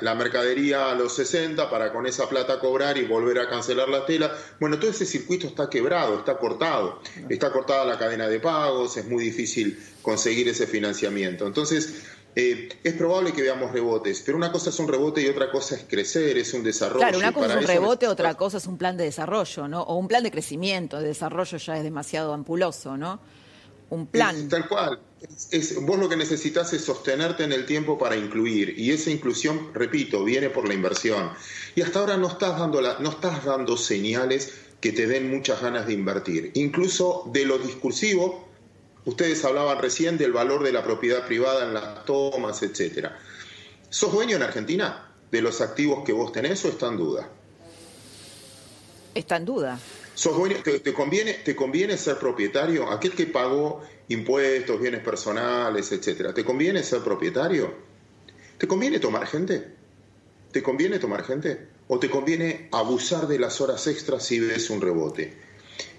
[0.00, 4.04] la mercadería a los 60 para con esa plata cobrar y volver a cancelar la
[4.04, 4.36] tela.
[4.58, 7.00] Bueno, todo ese circuito está quebrado, está cortado.
[7.28, 11.46] Está cortada la cadena de pagos, es muy difícil conseguir ese financiamiento.
[11.46, 12.02] Entonces,
[12.34, 15.74] eh, es probable que veamos rebotes, pero una cosa es un rebote y otra cosa
[15.74, 17.00] es crecer, es un desarrollo.
[17.00, 19.82] Claro, una cosa es un rebote, otra cosa es un plan de desarrollo, ¿no?
[19.82, 23.20] O un plan de crecimiento, de desarrollo ya es demasiado ampuloso, ¿no?
[23.90, 24.48] Un plan.
[24.48, 24.98] tal cual.
[25.82, 30.24] vos lo que necesitas es sostenerte en el tiempo para incluir, y esa inclusión, repito,
[30.24, 31.30] viene por la inversión.
[31.74, 35.60] Y hasta ahora no estás dando, la, no estás dando señales que te den muchas
[35.60, 36.50] ganas de invertir.
[36.54, 38.48] Incluso de lo discursivo,
[39.04, 43.18] ustedes hablaban recién del valor de la propiedad privada en las tomas, etcétera.
[43.90, 47.28] ¿Sos dueño en Argentina de los activos que vos tenés o está en duda?
[49.14, 49.78] Está en duda.
[50.14, 52.90] ¿Sos dueño, te, conviene, ¿Te conviene ser propietario?
[52.90, 56.32] Aquel que pagó impuestos, bienes personales, etcétera.
[56.34, 57.74] ¿Te conviene ser propietario?
[58.58, 59.74] ¿Te conviene tomar gente?
[60.52, 61.68] ¿Te conviene tomar gente?
[61.88, 65.34] ¿O te conviene abusar de las horas extras si ves un rebote?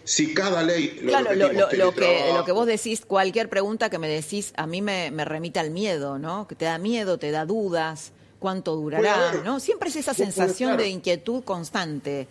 [0.04, 1.00] Si cada ley...
[1.02, 4.82] Lo claro, lo, que, lo que vos decís, cualquier pregunta que me decís, a mí
[4.82, 6.48] me, remite al miedo, ¿no?
[6.48, 9.60] Que te da miedo, te da dudas, cuánto durará, ¿no?
[9.60, 12.28] Siempre es esa sensación de inquietud constante.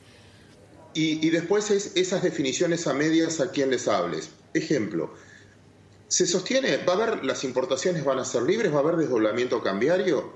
[0.94, 4.30] Y, y después es esas definiciones a medias a quien les hables.
[4.52, 5.14] Ejemplo,
[6.12, 9.62] ¿Se sostiene, va a haber, las importaciones van a ser libres, va a haber desdoblamiento
[9.62, 10.34] cambiario?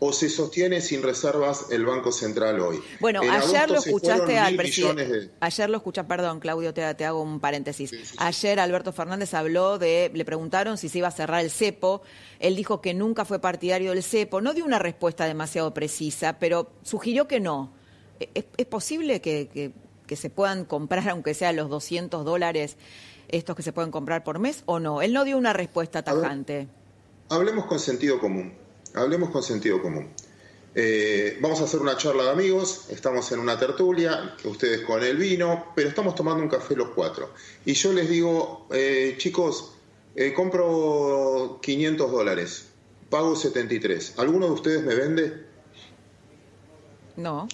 [0.00, 2.82] ¿O se sostiene sin reservas el Banco Central hoy?
[2.98, 5.30] Bueno, ayer lo escuchaste al presidente.
[5.38, 7.92] Ayer lo escuchaste, perdón, Claudio, te, te hago un paréntesis.
[8.18, 12.02] Ayer Alberto Fernández habló de, le preguntaron si se iba a cerrar el cepo.
[12.40, 14.40] Él dijo que nunca fue partidario del cepo.
[14.40, 17.72] No dio una respuesta demasiado precisa, pero sugirió que no.
[18.18, 19.70] ¿Es, es posible que, que,
[20.04, 22.76] que se puedan comprar, aunque sea los 200 dólares?
[23.32, 25.02] Estos que se pueden comprar por mes o no?
[25.02, 26.68] Él no dio una respuesta tajante.
[27.28, 28.52] Hablemos con sentido común.
[28.94, 30.08] Hablemos con sentido común.
[30.74, 35.18] Eh, vamos a hacer una charla de amigos, estamos en una tertulia, ustedes con el
[35.18, 37.30] vino, pero estamos tomando un café los cuatro.
[37.66, 39.72] Y yo les digo, eh, chicos,
[40.14, 42.68] eh, compro 500 dólares,
[43.10, 44.14] pago 73.
[44.18, 45.46] ¿Alguno de ustedes me vende?
[47.16, 47.48] No.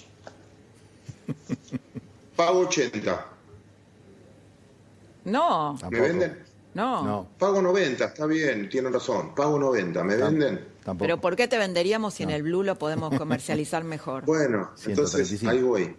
[2.37, 3.25] Pago 80.
[5.25, 5.77] No.
[5.89, 6.43] ¿Me venden?
[6.73, 7.29] No.
[7.37, 9.33] Pago 90, está bien, tienen razón.
[9.35, 10.65] Pago 90, ¿me venden?
[10.97, 14.23] Pero ¿por qué te venderíamos si en el Blue lo podemos comercializar mejor?
[14.29, 15.95] Bueno, entonces ahí voy.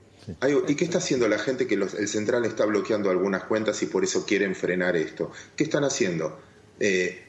[0.68, 4.04] ¿Y qué está haciendo la gente que el central está bloqueando algunas cuentas y por
[4.04, 5.32] eso quieren frenar esto?
[5.56, 6.38] ¿Qué están haciendo?
[6.78, 7.24] Eh,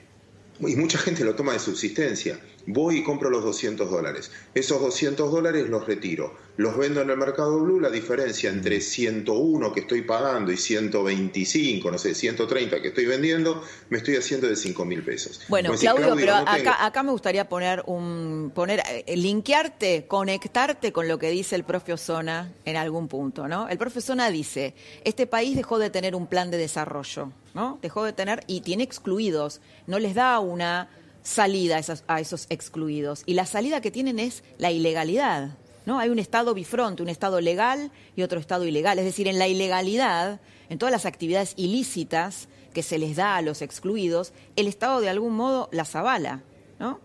[0.60, 2.40] y mucha gente lo toma de subsistencia.
[2.68, 4.32] Voy y compro los 200 dólares.
[4.54, 6.36] Esos 200 dólares los retiro.
[6.58, 7.80] Los vendo en el mercado blue.
[7.80, 13.64] La diferencia entre 101 que estoy pagando y 125, no sé, 130 que estoy vendiendo,
[13.90, 15.42] me estoy haciendo de 5 mil pesos.
[15.48, 21.18] Bueno, Claudio, pero acá, acá, me gustaría poner un, poner, eh, linkearte, conectarte con lo
[21.18, 23.68] que dice el profe Osona en algún punto, ¿no?
[23.70, 27.80] El profe Osona dice, este país dejó de tener un plan de desarrollo, ¿no?
[27.82, 29.62] Dejó de tener y tiene excluidos.
[29.88, 30.90] No les da una
[31.24, 33.24] salida a esos, excluidos.
[33.26, 35.58] Y la salida que tienen es la ilegalidad.
[35.86, 36.00] ¿no?
[36.00, 39.00] Hay un Estado bifronte, un Estado legal y otro Estado ilegal.
[39.00, 43.42] Es decir, en la ilegalidad, en todas las actividades ilícitas que se les da a
[43.42, 46.42] los excluidos, el Estado de algún modo las avala.
[46.80, 47.00] ¿no?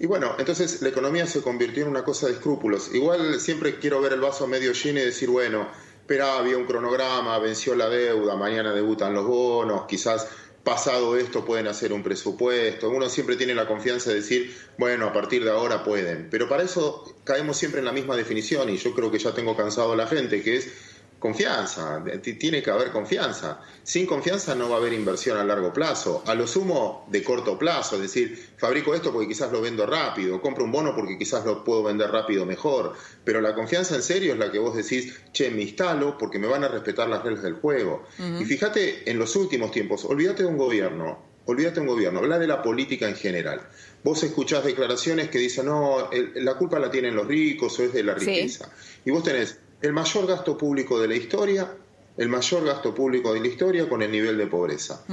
[0.00, 2.94] Y bueno, entonces la economía se convirtió en una cosa de escrúpulos.
[2.94, 5.68] Igual siempre quiero ver el vaso medio lleno y decir, bueno,
[6.06, 10.28] pero había un cronograma, venció la deuda, mañana debutan los bonos, quizás
[10.68, 15.14] pasado esto pueden hacer un presupuesto, uno siempre tiene la confianza de decir, bueno, a
[15.14, 18.94] partir de ahora pueden, pero para eso caemos siempre en la misma definición y yo
[18.94, 20.68] creo que ya tengo cansado a la gente, que es
[21.18, 22.04] Confianza,
[22.38, 23.60] tiene que haber confianza.
[23.82, 27.58] Sin confianza no va a haber inversión a largo plazo, a lo sumo de corto
[27.58, 31.44] plazo, es decir, fabrico esto porque quizás lo vendo rápido, compro un bono porque quizás
[31.44, 35.18] lo puedo vender rápido mejor, pero la confianza en serio es la que vos decís,
[35.32, 38.06] che, me instalo porque me van a respetar las reglas del juego.
[38.38, 42.38] Y fíjate, en los últimos tiempos, olvídate de un gobierno, olvídate de un gobierno, habla
[42.38, 43.60] de la política en general.
[44.04, 48.04] Vos escuchás declaraciones que dicen, no, la culpa la tienen los ricos o es de
[48.04, 48.70] la riqueza.
[49.04, 51.72] Y vos tenés el mayor gasto público de la historia,
[52.16, 55.04] el mayor gasto público de la historia con el nivel de pobreza.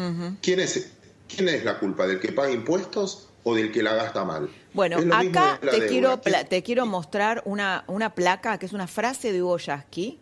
[0.42, 0.92] ¿Quién, es,
[1.28, 2.08] ¿Quién es la culpa?
[2.08, 4.50] ¿Del que paga impuestos o del que la gasta mal?
[4.74, 9.44] Bueno, acá te quiero, te quiero mostrar una, una placa que es una frase de
[9.44, 10.20] Hugo Yasky,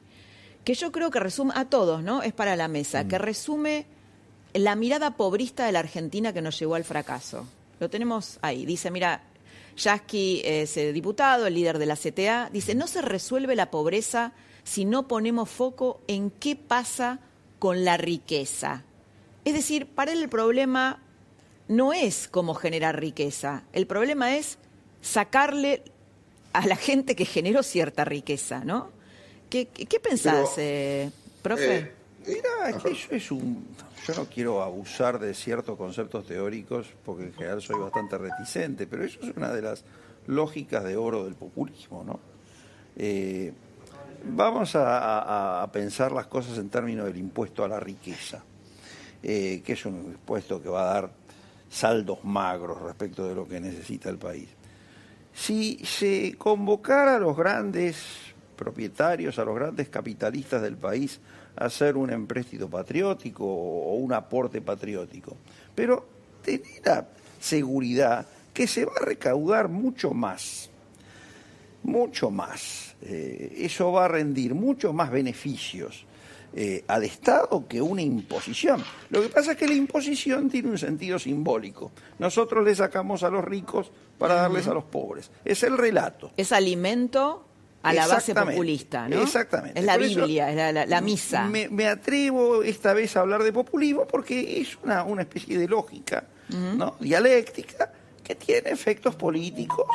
[0.63, 2.21] que yo creo que resume a todos, ¿no?
[2.21, 3.85] Es para la mesa, que resume
[4.53, 7.47] la mirada pobrista de la Argentina que nos llevó al fracaso.
[7.79, 8.65] Lo tenemos ahí.
[8.65, 9.23] Dice, mira,
[9.77, 14.33] Yasky es eh, diputado, el líder de la CTA, dice, no se resuelve la pobreza
[14.63, 17.19] si no ponemos foco en qué pasa
[17.59, 18.83] con la riqueza.
[19.45, 21.01] Es decir, para él el problema
[21.67, 24.57] no es cómo generar riqueza, el problema es
[25.01, 25.83] sacarle
[26.53, 28.91] a la gente que generó cierta riqueza, ¿no?
[29.49, 29.67] ¿Qué,
[30.01, 31.11] pensás, eh,
[31.43, 31.77] profe?
[31.77, 31.91] Eh,
[32.27, 33.67] mira, es que es un
[34.05, 39.05] yo no quiero abusar de ciertos conceptos teóricos porque en general soy bastante reticente, pero
[39.05, 39.85] eso es una de las
[40.27, 42.19] lógicas de oro del populismo, ¿no?
[42.97, 43.53] Eh,
[44.25, 48.43] vamos a, pensar las cosas en términos del impuesto a la riqueza,
[49.21, 51.09] eh, que es un impuesto que va a dar
[51.69, 54.49] saldos magros respecto de lo que necesita el país.
[55.33, 58.03] Si se convocara a los grandes
[58.57, 61.19] propietarios, a los grandes capitalistas del país
[61.55, 65.37] hacer un empréstito patriótico o un aporte patriótico.
[65.75, 66.05] Pero
[66.41, 67.07] tener la
[67.39, 70.69] seguridad que se va a recaudar mucho más,
[71.83, 72.95] mucho más.
[73.01, 76.05] Eh, eso va a rendir muchos más beneficios
[76.55, 78.83] eh, al Estado que una imposición.
[79.09, 81.91] Lo que pasa es que la imposición tiene un sentido simbólico.
[82.19, 85.31] Nosotros le sacamos a los ricos para darles a los pobres.
[85.43, 86.31] Es el relato.
[86.37, 87.45] Es alimento
[87.83, 89.21] a la base populista, ¿no?
[89.21, 89.79] Exactamente.
[89.79, 91.47] Es la Biblia, es la, misa.
[91.47, 96.25] Me, atrevo esta vez a hablar de populismo porque es una, una especie de lógica,
[96.49, 96.95] ¿no?
[96.99, 97.91] Dialéctica
[98.23, 99.87] que tiene efectos políticos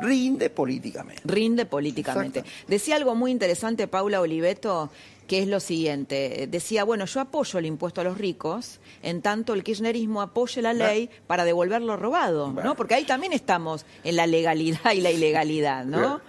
[0.00, 1.22] rinde políticamente.
[1.24, 2.44] Rinde políticamente.
[2.66, 4.90] Decía algo muy interesante Paula Oliveto,
[5.26, 6.48] que es lo siguiente.
[6.50, 10.72] Decía, bueno, yo apoyo el impuesto a los ricos, en tanto el kirchnerismo apoye la
[10.72, 12.74] ley para devolver lo robado, ¿no?
[12.74, 16.20] Porque ahí también estamos en la legalidad y la ilegalidad, ¿no?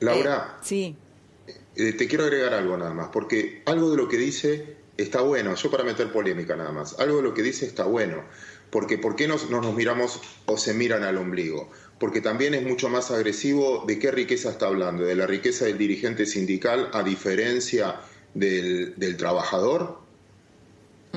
[0.00, 0.96] Laura, eh, sí.
[1.76, 5.54] Eh, te quiero agregar algo nada más, porque algo de lo que dice está bueno,
[5.56, 8.22] yo para meter polémica nada más, algo de lo que dice está bueno,
[8.70, 11.70] porque ¿por qué no nos miramos o se miran al ombligo?
[11.98, 15.78] Porque también es mucho más agresivo de qué riqueza está hablando, de la riqueza del
[15.78, 18.00] dirigente sindical a diferencia
[18.34, 20.02] del, trabajador.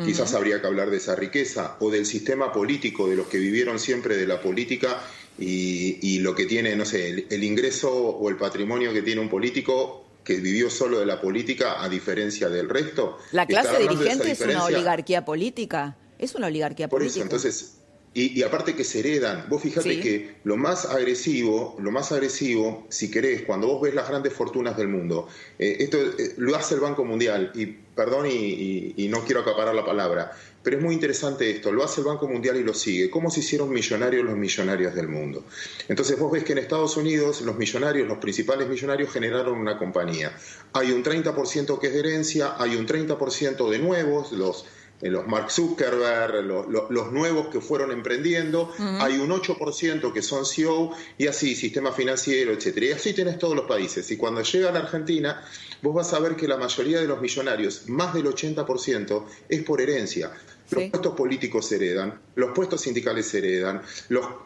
[0.05, 3.79] Quizás habría que hablar de esa riqueza o del sistema político, de los que vivieron
[3.79, 5.01] siempre de la política
[5.39, 10.03] y, lo que tiene, no sé, el, ingreso o el patrimonio que tiene un político
[10.23, 13.17] que vivió solo de la política a diferencia del resto.
[13.31, 15.95] La clase dirigente es una oligarquía política.
[16.19, 17.19] Es una oligarquía Por política.
[17.19, 17.76] Eso, entonces,
[18.19, 19.45] y, aparte que se heredan.
[19.47, 24.09] Vos fijate que lo más agresivo, lo más agresivo, si querés, cuando vos ves las
[24.09, 25.27] grandes fortunas del mundo,
[25.59, 29.85] eh, esto eh, lo hace el Banco Mundial, y perdón y, no quiero acaparar la
[29.85, 30.31] palabra,
[30.63, 33.11] pero es muy interesante esto, lo hace el Banco Mundial y lo sigue.
[33.11, 35.43] ¿Cómo se hicieron millonarios los millonarios del mundo?
[35.87, 40.35] Entonces vos ves que en Estados Unidos los millonarios, los principales millonarios generaron una compañía.
[40.73, 44.65] Hay un 30% que es de herencia, hay un 30% de nuevos, los
[45.01, 51.27] los Mark Zuckerberg, los, nuevos que fueron emprendiendo, hay un 8% que son CEO y
[51.27, 52.87] así, sistema financiero, etcétera.
[52.87, 54.09] Y así tienes todos los países.
[54.09, 55.43] Y cuando llega a la Argentina,
[55.81, 59.81] vos vas a ver que la mayoría de los millonarios, más del 80%, es por
[59.81, 60.31] herencia.
[60.69, 63.81] Los puestos políticos se heredan, los puestos sindicales se heredan,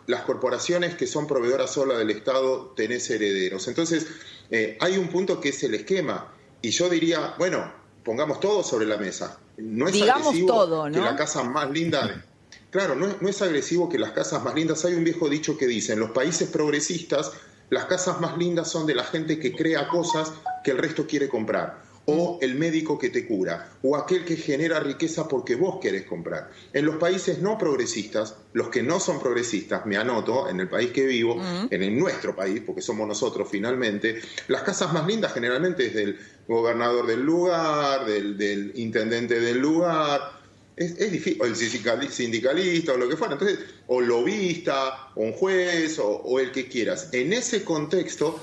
[0.05, 3.67] las corporaciones que son proveedoras sola del Estado tenés herederos.
[3.67, 4.05] Entonces,
[4.51, 6.31] eh, hay un punto que es el esquema.
[6.61, 7.73] Y yo diría, bueno,
[8.03, 9.37] pongamos todo sobre la mesa.
[9.57, 12.23] No es agresivo todo, que la casa más linda.
[12.69, 14.85] Claro, no es, no es agresivo que las casas más lindas.
[14.85, 17.31] Hay un viejo dicho que dice: en los países progresistas,
[17.69, 20.33] las casas más lindas son de la gente que crea cosas
[20.63, 24.79] que el resto quiere comprar o el médico que te cura, o aquel que genera
[24.79, 26.51] riqueza porque vos querés comprar.
[26.73, 30.91] En los países no progresistas, los que no son progresistas, me anoto, en el país
[30.91, 35.93] que vivo, en nuestro país, porque somos nosotros finalmente, las casas más lindas generalmente es
[35.93, 40.39] del gobernador del lugar, del, intendente del lugar,
[40.75, 45.99] es, difícil, o el sindicalista o lo que fuera, entonces, o lobista, o un juez,
[45.99, 47.09] o, o el que quieras.
[47.11, 48.39] En ese contexto,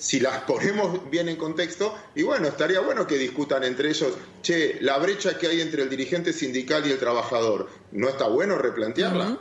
[0.00, 4.78] si las ponemos bien en contexto, y bueno, estaría bueno que discutan entre ellos, che,
[4.80, 9.38] la brecha que hay entre el dirigente sindical y el trabajador, ¿no está bueno replantearla?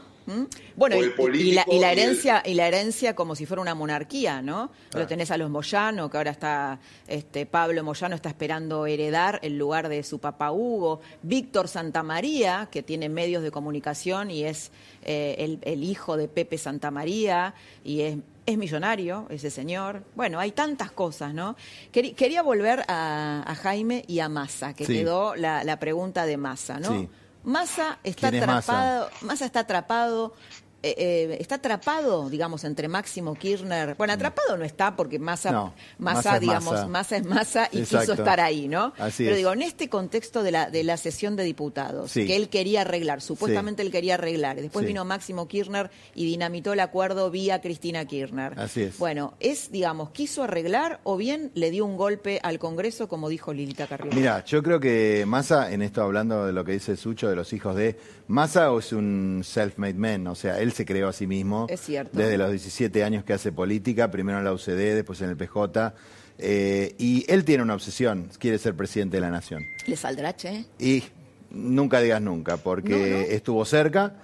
[0.75, 0.97] Bueno,
[1.33, 4.69] y, la, herencia y la herencia como si fuera una monarquía, ¿no?
[4.93, 9.57] Lo tenés a los Moyano, que ahora está este Pablo Moyano está esperando heredar el
[9.57, 14.71] lugar de su papá Hugo, Víctor Santamaría, que tiene medios de comunicación y es
[15.03, 18.17] eh, el, hijo de Pepe Santamaría y es
[18.51, 20.03] es millonario ese señor.
[20.15, 21.55] Bueno, hay tantas cosas, ¿no?
[21.91, 27.07] Quería volver a, Jaime y a Massa, que quedó la, pregunta de Massa, ¿no?
[27.43, 30.33] Massa está atrapado, Massa está atrapado
[30.81, 33.95] eh, eh, está atrapado, digamos, entre Máximo Kirchner.
[33.95, 38.67] Bueno, atrapado no está porque Massa, masa, digamos, Massa es Massa y quiso estar ahí,
[38.67, 38.93] ¿no?
[39.17, 42.81] Pero digo, en este contexto de la, de la sesión de diputados, que él quería
[42.81, 48.05] arreglar, supuestamente él quería arreglar, después vino Máximo Kirchner y dinamitó el acuerdo vía Cristina
[48.05, 48.57] Kirchner.
[48.57, 48.97] Así es.
[48.97, 53.53] Bueno, es, digamos, quiso arreglar o bien le dio un golpe al Congreso, como dijo
[53.53, 54.15] Lilita Carrión.
[54.15, 57.51] Mira, yo creo que Massa, en esto hablando de lo que dice Sucho, de los
[57.53, 61.67] hijos de Massa, es un self-made man, o sea, él se creó a sí mismo.
[61.67, 65.93] Desde los 17 años que hace política, primero en la UCD, después en el PJ.
[66.37, 69.65] Eh, y él tiene una obsesión, quiere ser presidente de la nación.
[69.85, 70.65] ¿Le saldrá, che?
[70.79, 71.03] Y
[71.51, 74.15] nunca digas nunca, porque estuvo cerca,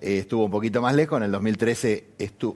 [0.00, 2.04] eh, estuvo un poquito más lejos, en el 2013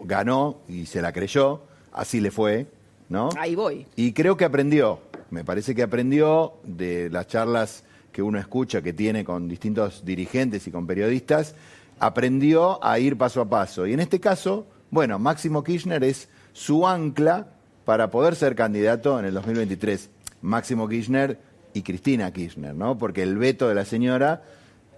[0.05, 1.63] ganó y se la creyó,
[1.93, 2.67] así le fue,
[3.09, 3.31] ¿no?
[3.37, 3.87] Ahí voy.
[3.97, 8.93] Y creo que aprendió, me parece que aprendió de las charlas que uno escucha que
[8.93, 11.55] tiene con distintos dirigentes y con periodistas,
[12.01, 13.87] aprendió a ir paso a paso.
[13.87, 17.49] Y en este caso, bueno, Máximo Kirchner es su ancla
[17.85, 20.11] para poder ser candidato en el 2023.
[20.43, 21.39] Máximo Kirchner
[21.75, 22.99] y Cristina Kirchner, ¿no?
[22.99, 24.43] Porque el veto de la señora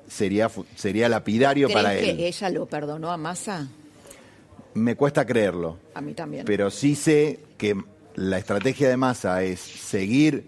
[0.08, 2.20] sería, sería lapidario ¿Crees para que él.
[2.20, 3.68] ella lo perdonó a Massa?
[4.74, 6.46] Me cuesta creerlo, A mí también.
[6.46, 7.76] pero sí sé que
[8.14, 10.46] la estrategia de Massa es seguir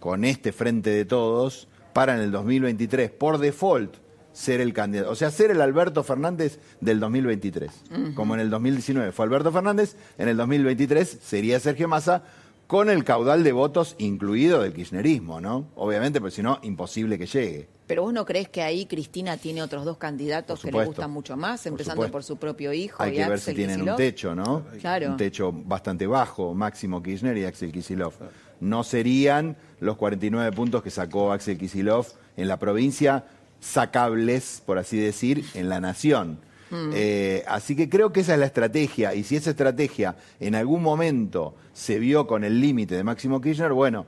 [0.00, 3.96] con este frente de todos para en el 2023, por default,
[4.36, 5.10] ser el candidato.
[5.10, 7.70] O sea, ser el Alberto Fernández del 2023.
[7.90, 8.14] Ujú.
[8.14, 12.22] Como en el 2019 fue Alberto Fernández, en el 2023 sería Sergio Massa
[12.66, 15.68] con el caudal de votos incluido del kirchnerismo, ¿no?
[15.74, 17.68] Obviamente, porque si no, imposible que llegue.
[17.86, 21.36] Pero vos no crees que ahí Cristina tiene otros dos candidatos que le gustan mucho
[21.36, 24.34] más, empezando por su propio hijo Hay y que ver Axel si tienen un techo,
[24.34, 24.64] ¿no?
[24.80, 25.12] Claro.
[25.12, 28.12] Un techo bastante bajo, Máximo Kirchner y Axel Kisilov.
[28.60, 32.06] No serían los 49 puntos que sacó Axel Kisilov
[32.36, 33.24] en la provincia
[33.66, 36.38] sacables, por así decir, en la nación.
[36.70, 36.90] Mm.
[36.94, 39.14] Eh, así que creo que esa es la estrategia.
[39.14, 43.72] Y si esa estrategia en algún momento se vio con el límite de Máximo Kirchner,
[43.72, 44.06] bueno,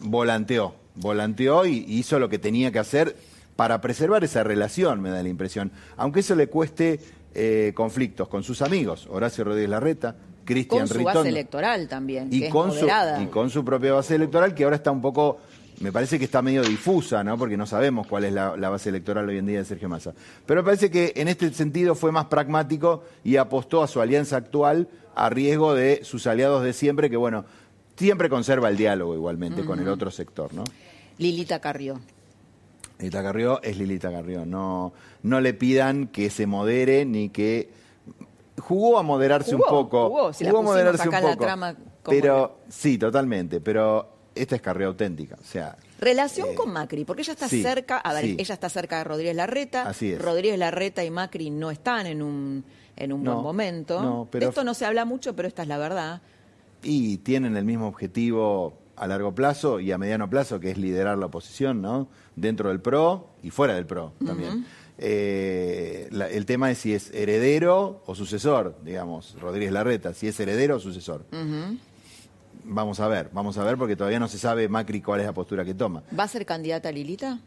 [0.00, 3.16] volanteó, volanteó y hizo lo que tenía que hacer
[3.56, 5.72] para preservar esa relación, me da la impresión.
[5.96, 7.00] Aunque eso le cueste
[7.34, 12.30] eh, conflictos con sus amigos, Horacio Rodríguez Larreta, Cristian Con su Ritondo, base electoral también,
[12.30, 12.86] que y es con, su,
[13.20, 15.38] y con su propia base electoral, que ahora está un poco,
[15.80, 17.36] me parece que está medio difusa, ¿no?
[17.36, 20.12] porque no sabemos cuál es la, la base electoral hoy en día de Sergio Massa.
[20.46, 24.36] Pero me parece que en este sentido fue más pragmático y apostó a su alianza
[24.36, 27.44] actual a riesgo de sus aliados de siempre, que bueno,
[27.96, 30.64] siempre conserva el diálogo igualmente con el otro sector, ¿no?
[31.18, 32.00] Lilita Carrió.
[32.98, 34.46] Lilita Carrió es Lilita Carrió.
[34.46, 34.92] No,
[35.22, 37.70] no le pidan que se modere ni que.
[38.58, 40.08] Jugó a moderarse Jugó, un poco.
[40.08, 41.44] jugó, si la jugó a pusimos moderarse acá un en la poco.
[41.44, 43.60] trama, ¿cómo pero, sí, totalmente.
[43.60, 45.36] Pero esta es Carrió auténtica.
[45.40, 48.36] O sea, Relación con Macri, porque ella está Eh, sí, cerca, a ver, sí.
[48.38, 49.82] ella está cerca de Rodríguez Larreta.
[49.88, 50.20] Así es.
[50.20, 52.64] Rodríguez Larreta y Macri no están en un,
[52.96, 54.02] en un No, buen momento.
[54.02, 56.20] no, pero- De esto no se habla mucho, pero esta es la verdad.
[56.84, 61.16] y tienen el mismo objetivo a largo plazo y a mediano plazo, que es liderar
[61.16, 62.08] la oposición, ¿no?
[62.34, 64.66] Dentro del PRO y fuera del PRO también.
[64.98, 70.38] Eh, la- el tema es si es heredero o sucesor, digamos, Rodríguez Larreta, si es
[70.40, 71.24] heredero o sucesor.
[71.32, 71.76] Ujú.
[72.64, 75.32] Vamos a ver, vamos a ver, porque todavía no se sabe Macri cuál es la
[75.32, 76.02] postura que toma.
[76.18, 77.40] ¿Va a ser candidata Lilita?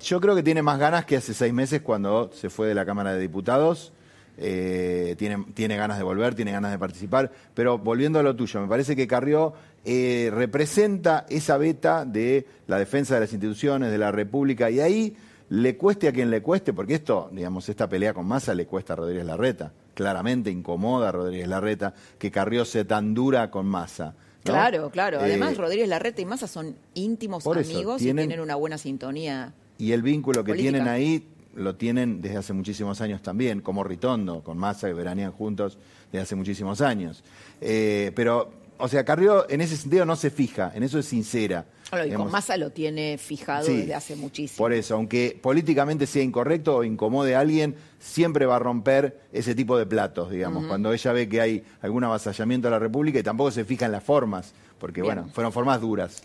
[0.00, 2.84] Yo creo que tiene más ganas que hace seis meses cuando se fue de la
[2.84, 3.92] Cámara de Diputados.
[4.38, 7.30] Eh, tiene, tiene ganas de volver, tiene ganas de participar.
[7.54, 9.54] Pero volviendo a lo tuyo, me parece que Carrió
[9.84, 15.16] eh, representa esa beta de la defensa de las instituciones, de la República, y ahí
[15.48, 18.94] le cueste a quien le cueste, porque esto, digamos, esta pelea con Massa le cuesta
[18.94, 19.72] a Rodríguez Larreta.
[19.96, 24.14] Claramente incomoda a Rodríguez Larreta que Carrió sea tan dura con Massa.
[24.44, 24.52] ¿no?
[24.52, 25.20] Claro, claro.
[25.20, 28.56] Además, Eh, Rodríguez Larreta y Massa son íntimos por eso, amigos tienen- y tienen una
[28.56, 29.54] buena sintonía.
[29.78, 30.70] Y el vínculo que Política.
[30.72, 35.32] tienen ahí lo tienen desde hace muchísimos años también, como Ritondo, con Massa, que veranean
[35.32, 35.78] juntos
[36.12, 37.24] desde hace muchísimos años.
[37.62, 41.66] Eh, pero, o sea, Carrió en ese sentido no se fija, en eso es sincera.
[42.06, 43.76] Y con Massa lo tiene fijado Sí.
[43.76, 44.58] desde hace muchísimo.
[44.58, 49.54] Por eso, aunque políticamente sea incorrecto o incomode a alguien, siempre va a romper ese
[49.54, 53.22] tipo de platos, digamos, cuando ella ve que hay algún avasallamiento a la República y
[53.22, 55.14] tampoco se fija en las formas, porque Bien.
[55.14, 56.22] bueno, fueron formas duras.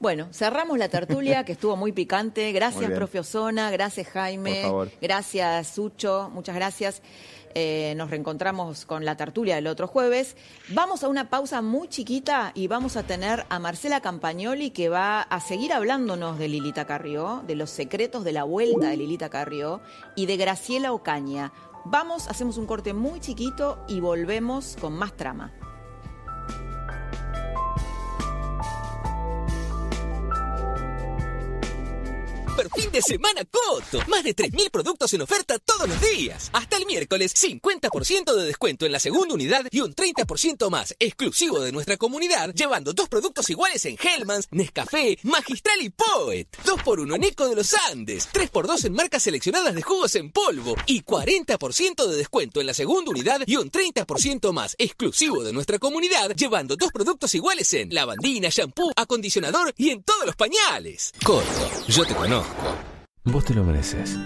[0.00, 2.42] Bueno, cerramos la tertulia que estuvo muy picante.
[2.44, 2.94] Muy Gracias, bien.
[2.94, 3.68] profe Osona.
[3.72, 4.52] Gracias, Jaime.
[4.52, 4.90] Por favor.
[5.02, 6.30] Gracias, Sucho.
[6.32, 7.02] Muchas gracias.
[7.54, 10.36] Eh, nos reencontramos con la tertulia del otro jueves.
[10.68, 15.22] Vamos a una pausa muy chiquita y vamos a tener a Marcela Campagnoli que va
[15.22, 19.80] a seguir hablándonos de Lilita Carrió, de los secretos de la vuelta de Lilita Carrió
[20.16, 21.52] y de Graciela Ocaña.
[21.84, 25.52] Vamos, hacemos un corte muy chiquito y volvemos con más trama.
[32.58, 34.00] Super fin de semana Coto.
[34.08, 36.50] Más de 3.000 productos en oferta todos los días.
[36.52, 41.60] Hasta el miércoles, 50% de descuento en la segunda unidad y un 30% más exclusivo
[41.60, 46.48] de nuestra comunidad, llevando dos productos iguales en Hellmans, Nescafé, Magistral y Poet.
[46.64, 48.28] 2x1 en Eco de los Andes.
[48.32, 50.74] 3x2 en marcas seleccionadas de jugos en polvo.
[50.86, 55.78] Y 40% de descuento en la segunda unidad y un 30% más exclusivo de nuestra
[55.78, 61.12] comunidad, llevando dos productos iguales en lavandina, shampoo, acondicionador y en todos los pañales.
[61.22, 62.47] Coto, yo te conozco.
[63.24, 64.18] Vos te lo mereces.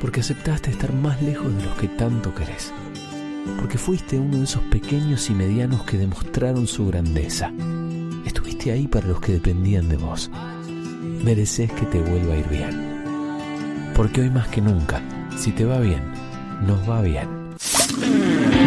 [0.00, 2.72] Porque aceptaste estar más lejos de los que tanto querés.
[3.58, 7.52] Porque fuiste uno de esos pequeños y medianos que demostraron su grandeza.
[8.24, 10.30] Estuviste ahí para los que dependían de vos.
[11.22, 13.92] Mereces que te vuelva a ir bien.
[13.94, 15.02] Porque hoy más que nunca,
[15.36, 16.02] si te va bien,
[16.66, 17.28] nos va bien.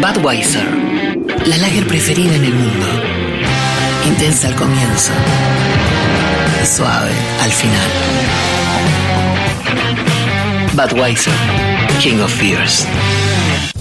[0.00, 0.66] Budweiser,
[1.46, 2.86] la lager preferida en el mundo.
[4.06, 5.12] Intensa al comienzo
[6.66, 7.10] suave
[7.42, 7.90] al final.
[10.74, 11.32] Budweiser,
[12.00, 12.86] King of Fears.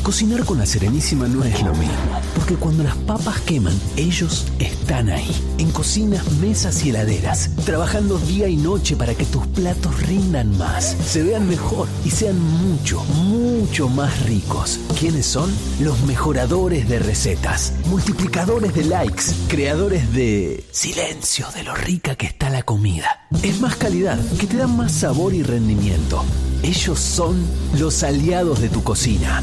[0.04, 5.10] Cocinar con la Serenísima no es lo mismo, porque cuando las papas queman, ellos están
[5.10, 10.58] ahí, en cocinas, mesas y heladeras, trabajando día y noche para que tus platos rindan
[10.58, 14.78] más, se vean mejor y sean mucho, mucho más ricos.
[15.00, 15.50] ¿Quiénes son?
[15.80, 22.50] Los mejoradores de recetas, multiplicadores de likes, creadores de silencio de lo rica que está
[22.50, 23.26] la comida.
[23.42, 26.26] Es más calidad, que te da más sabor y rendimiento.
[26.62, 27.42] Ellos son
[27.80, 29.42] los aliados de tu cocina.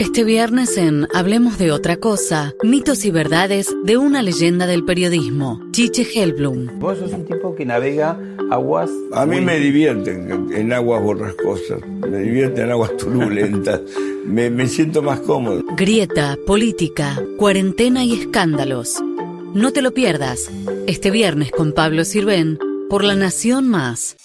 [0.00, 5.60] Este viernes en Hablemos de otra cosa, mitos y verdades de una leyenda del periodismo,
[5.72, 6.78] Chiche Helblum.
[6.78, 8.18] Vos sos un tipo que navega
[8.50, 8.88] aguas...
[9.12, 13.82] A mí me divierten en aguas borrascosas, me divierten en aguas turbulentas,
[14.24, 15.62] me, me siento más cómodo.
[15.76, 19.04] Grieta, política, cuarentena y escándalos.
[19.52, 20.50] No te lo pierdas,
[20.86, 24.16] este viernes con Pablo Sirven, por La Nación Más.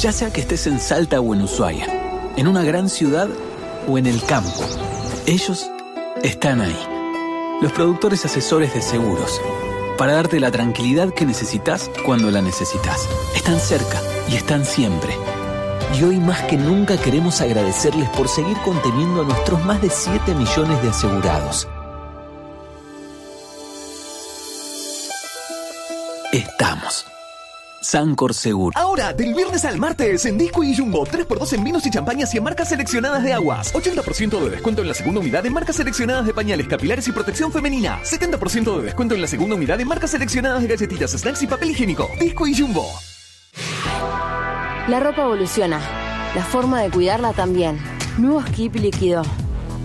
[0.00, 1.86] Ya sea que estés en Salta o en Ushuaia,
[2.36, 3.28] en una gran ciudad
[3.86, 4.64] o en el campo,
[5.26, 5.70] ellos
[6.22, 6.78] están ahí.
[7.60, 9.40] Los productores asesores de seguros,
[9.98, 13.08] para darte la tranquilidad que necesitas cuando la necesitas.
[13.34, 15.14] Están cerca y están siempre.
[15.98, 20.34] Y hoy más que nunca queremos agradecerles por seguir conteniendo a nuestros más de 7
[20.34, 21.68] millones de asegurados.
[26.32, 27.09] Estamos.
[27.80, 28.78] Sancor Seguro.
[28.78, 32.38] Ahora, del viernes al martes, en Disco y Jumbo, 3x2 en vinos y champañas y
[32.38, 33.72] en marcas seleccionadas de aguas.
[33.74, 37.50] 80% de descuento en la segunda unidad en marcas seleccionadas de pañales, capilares y protección
[37.50, 38.00] femenina.
[38.04, 41.70] 70% de descuento en la segunda unidad en marcas seleccionadas de galletitas, snacks y papel
[41.70, 42.08] higiénico.
[42.20, 42.86] Disco y Jumbo.
[44.88, 45.80] La ropa evoluciona.
[46.34, 47.78] La forma de cuidarla también.
[48.18, 49.22] Nuevo Skip Líquido.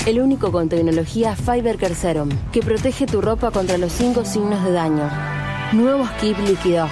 [0.05, 4.63] El único con tecnología Fiber Care Serum que protege tu ropa contra los 5 signos
[4.63, 5.09] de daño.
[5.73, 6.87] Nuevo Skip Líquido.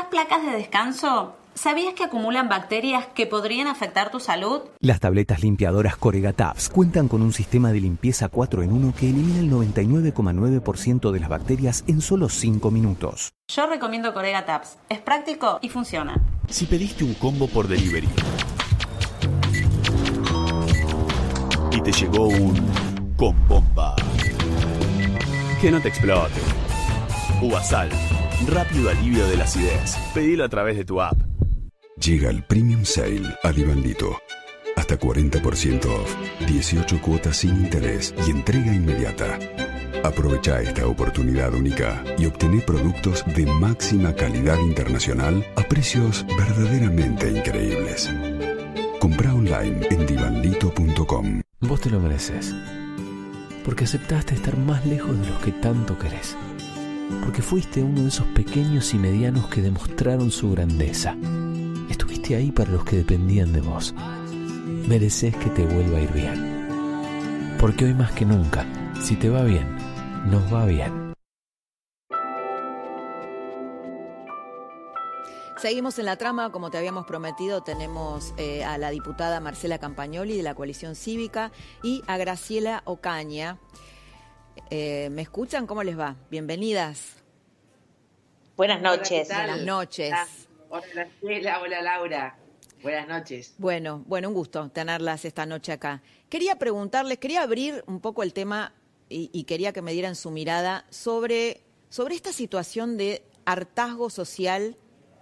[0.00, 1.36] ¿Usás placas de descanso?
[1.54, 4.62] ¿Sabías que acumulan bacterias que podrían afectar tu salud?
[4.78, 9.10] Las tabletas limpiadoras Corega Tabs cuentan con un sistema de limpieza 4 en 1 que
[9.10, 13.32] elimina el 99,9% de las bacterias en solo 5 minutos.
[13.54, 14.78] Yo recomiendo Corega Tabs.
[14.88, 16.18] Es práctico y funciona.
[16.48, 18.08] Si pediste un combo por delivery
[21.72, 22.54] y te llegó un
[23.18, 23.94] con bomba,
[25.60, 26.40] que no te explote.
[27.42, 27.90] Uvasal,
[28.46, 29.96] rápido alivio de la acidez.
[30.14, 31.18] Pedilo a través de tu app.
[31.96, 34.18] Llega el Premium Sale a Divandito.
[34.76, 36.14] Hasta 40% off,
[36.46, 39.38] 18 cuotas sin interés y entrega inmediata.
[40.02, 48.10] Aprovecha esta oportunidad única y obtené productos de máxima calidad internacional a precios verdaderamente increíbles.
[48.98, 51.42] Compra online en divandito.com.
[51.60, 52.54] Vos te lo mereces.
[53.62, 56.34] Porque aceptaste estar más lejos de los que tanto querés.
[57.22, 61.16] Porque fuiste uno de esos pequeños y medianos que demostraron su grandeza.
[61.88, 63.94] Estuviste ahí para los que dependían de vos.
[64.88, 67.56] Mereces que te vuelva a ir bien.
[67.58, 68.66] Porque hoy más que nunca,
[69.02, 69.66] si te va bien,
[70.30, 71.10] nos va bien.
[75.60, 80.34] Seguimos en la trama, como te habíamos prometido, tenemos eh, a la diputada Marcela Campagnoli
[80.34, 81.52] de la coalición cívica
[81.82, 83.58] y a Graciela Ocaña.
[84.68, 85.66] Eh, ¿Me escuchan?
[85.66, 86.16] ¿Cómo les va?
[86.30, 87.16] Bienvenidas.
[88.56, 89.28] Buenas noches.
[89.28, 90.12] Buenas noches.
[90.68, 92.36] Hola Graciela, hola Laura.
[92.82, 93.54] Buenas noches.
[93.58, 96.02] Bueno, bueno, un gusto tenerlas esta noche acá.
[96.28, 98.72] Quería preguntarles, quería abrir un poco el tema
[99.08, 104.76] y, y quería que me dieran su mirada sobre, sobre esta situación de hartazgo social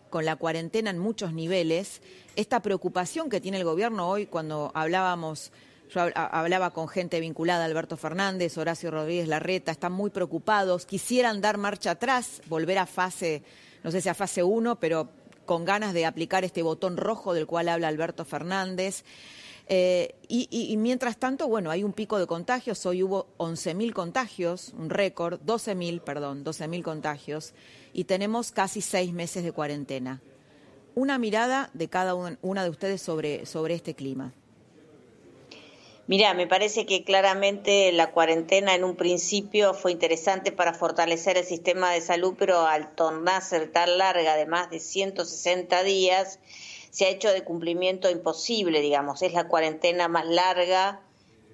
[0.08, 2.02] con la cuarentena en muchos niveles,
[2.36, 5.52] esta preocupación que tiene el gobierno hoy cuando hablábamos,
[5.88, 11.56] yo hablaba con gente vinculada, Alberto Fernández, Horacio Rodríguez Larreta, están muy preocupados, quisieran dar
[11.58, 13.42] marcha atrás, volver a fase,
[13.82, 15.08] no sé si a fase 1, pero
[15.46, 19.02] con ganas de aplicar este botón rojo del cual habla Alberto Fernández.
[19.70, 22.84] Eh, y, mientras tanto, bueno, hay un pico de contagios.
[22.86, 27.54] Hoy hubo 11.000 contagios, un récord, 12.000, perdón, 12.000 contagios.
[27.92, 30.22] Y tenemos casi seis meses de cuarentena.
[30.94, 34.32] Una mirada de cada una de ustedes sobre, sobre este clima.
[36.08, 41.44] Mira, me parece que claramente la cuarentena en un principio fue interesante para fortalecer el
[41.44, 46.40] sistema de salud, pero al tornarse tan larga de más de 160 días,
[46.90, 49.20] se ha hecho de cumplimiento imposible, digamos.
[49.20, 51.02] Es la cuarentena más larga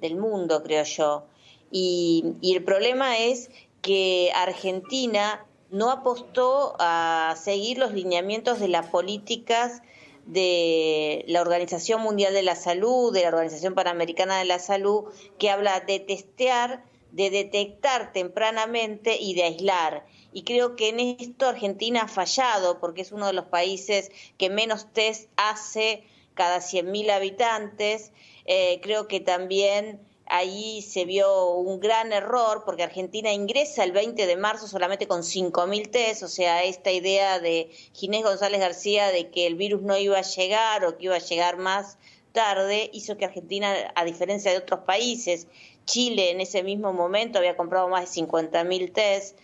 [0.01, 1.25] del mundo, creo yo.
[1.73, 3.51] Y, y el problema es
[3.83, 9.83] que Argentina no apostó a seguir los lineamientos de las políticas
[10.27, 15.05] de la Organización Mundial de la Salud, de la Organización Panamericana de la Salud,
[15.39, 20.07] que habla de testear, de detectar tempranamente y de aislar.
[20.33, 24.51] Y creo que en esto Argentina ha fallado porque es uno de los países que
[24.51, 26.05] menos test hace
[26.35, 28.13] cada 100.000 habitantes.
[28.47, 30.01] Eh, creo que también
[30.35, 35.23] ahí se vio un gran error porque Argentina ingresa el 20 de marzo solamente con
[35.23, 39.97] 5.000 test, o sea, esta idea de Ginés González García de que el virus no
[39.97, 41.99] iba a llegar o que iba a llegar más
[42.33, 45.47] tarde hizo que Argentina, a diferencia de otros países,
[45.85, 49.39] Chile en ese mismo momento había comprado más de 50.000 test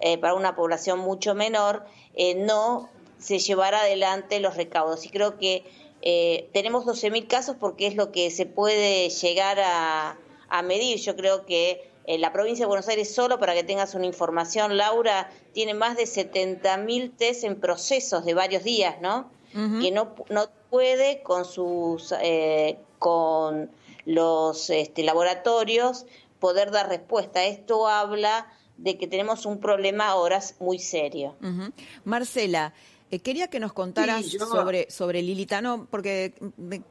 [0.00, 1.84] eh, para una población mucho menor,
[2.14, 2.88] eh, no
[3.18, 5.04] se llevara adelante los recaudos.
[5.04, 5.64] Y creo que
[6.00, 10.16] eh, tenemos 12.000 casos porque es lo que se puede llegar a,
[10.62, 10.98] medir.
[10.98, 15.30] Yo creo que la provincia de Buenos Aires, solo para que tengas una información, Laura,
[15.52, 19.30] tiene más de 70.000 test en procesos de varios días, ¿no?
[19.52, 23.70] Que no, no puede con sus eh, con
[24.04, 26.06] los este, laboratorios
[26.38, 27.44] poder dar respuesta.
[27.44, 28.46] Esto habla
[28.76, 31.34] de que tenemos un problema ahora muy serio.
[32.04, 32.72] Marcela,
[33.10, 36.34] eh, quería que nos contaras sobre, sobre Lilita, no, porque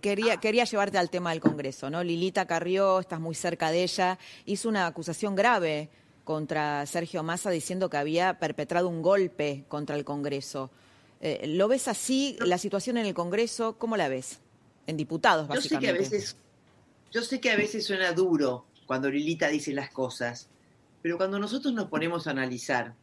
[0.01, 2.03] quería, quería llevarte al tema del Congreso, ¿no?
[2.03, 5.89] Lilita Carrió, estás muy cerca de ella, hizo una acusación grave
[6.25, 10.71] contra Sergio Massa diciendo que había perpetrado un golpe contra el Congreso.
[11.21, 13.77] Eh, ¿Lo ves así, la situación en el Congreso?
[13.77, 14.39] ¿Cómo la ves?
[14.87, 16.03] En diputados, básicamente.
[16.03, 16.37] Yo sé que a veces,
[17.11, 20.49] yo sé que a veces suena duro cuando Lilita dice las cosas,
[21.01, 22.93] pero cuando nosotros nos ponemos a analizar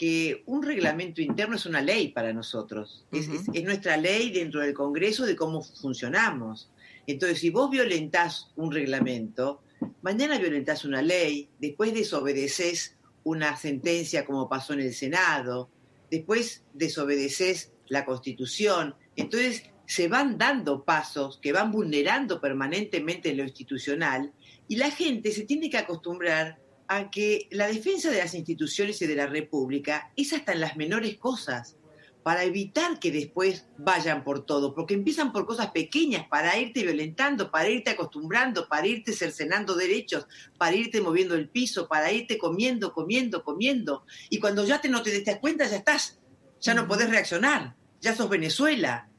[0.00, 3.28] que un reglamento interno es una ley para nosotros, es,
[3.64, 6.70] nuestra ley dentro del Congreso de cómo funcionamos.
[7.06, 9.60] Entonces, si vos violentás un reglamento,
[10.00, 15.68] mañana violentás una ley, después desobedeces una sentencia como pasó en el Senado,
[16.10, 18.94] después desobedeces la Constitución.
[19.16, 24.32] Entonces se van dando pasos que van vulnerando permanentemente lo institucional
[24.66, 26.58] y la gente se tiene que acostumbrar
[26.92, 30.76] a que la defensa de las instituciones y de la República es hasta en las
[30.76, 31.76] menores cosas,
[32.24, 37.52] para evitar que después vayan por todo, porque empiezan por cosas pequeñas, para irte violentando,
[37.52, 40.26] para irte acostumbrando, para irte cercenando derechos,
[40.58, 44.04] para irte moviendo el piso, para irte comiendo, comiendo, comiendo.
[44.28, 46.18] Y cuando ya te, no te das cuenta, ya estás,
[46.60, 49.09] ya no podés reaccionar, ya sos Venezuela.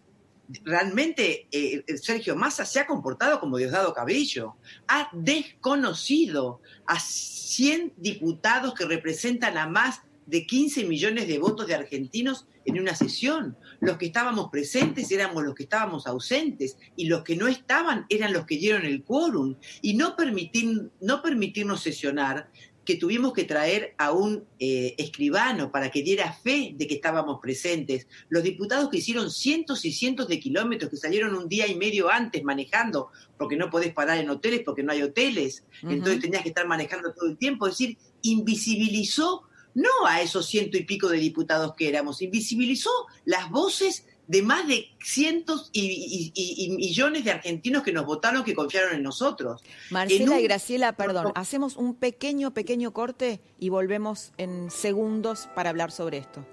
[0.64, 4.56] Realmente eh, Sergio Massa se ha comportado como Diosdado Cabello,
[4.88, 11.76] ha desconocido a 100 diputados que representan a más de 15 millones de votos de
[11.76, 13.58] argentinos en una sesión.
[13.80, 18.34] Los que estábamos presentes éramos los que estábamos ausentes y los que no estaban eran
[18.34, 19.56] los que dieron el quórum.
[19.82, 22.50] Y no, permitir, no permitirnos sesionar,
[22.86, 27.40] que tuvimos que traer a un eh, escribano para que diera fe de que estábamos
[27.40, 28.08] presentes.
[28.30, 32.10] Los diputados que hicieron cientos y cientos de kilómetros, que salieron un día y medio
[32.12, 36.50] antes manejando, porque no podés parar en hoteles, porque no hay hoteles, entonces tenías que
[36.50, 41.18] estar manejando todo el tiempo, es decir, invisibilizó no a esos ciento y pico de
[41.18, 42.90] diputados que éramos, invisibilizó
[43.26, 48.96] las voces de más de cientos y, millones de argentinos que nos votaron, que confiaron
[48.96, 49.62] en nosotros.
[49.90, 55.92] Marcela y Graciela, perdón, hacemos un pequeño, pequeño corte y volvemos en segundos para hablar
[55.92, 56.46] sobre esto.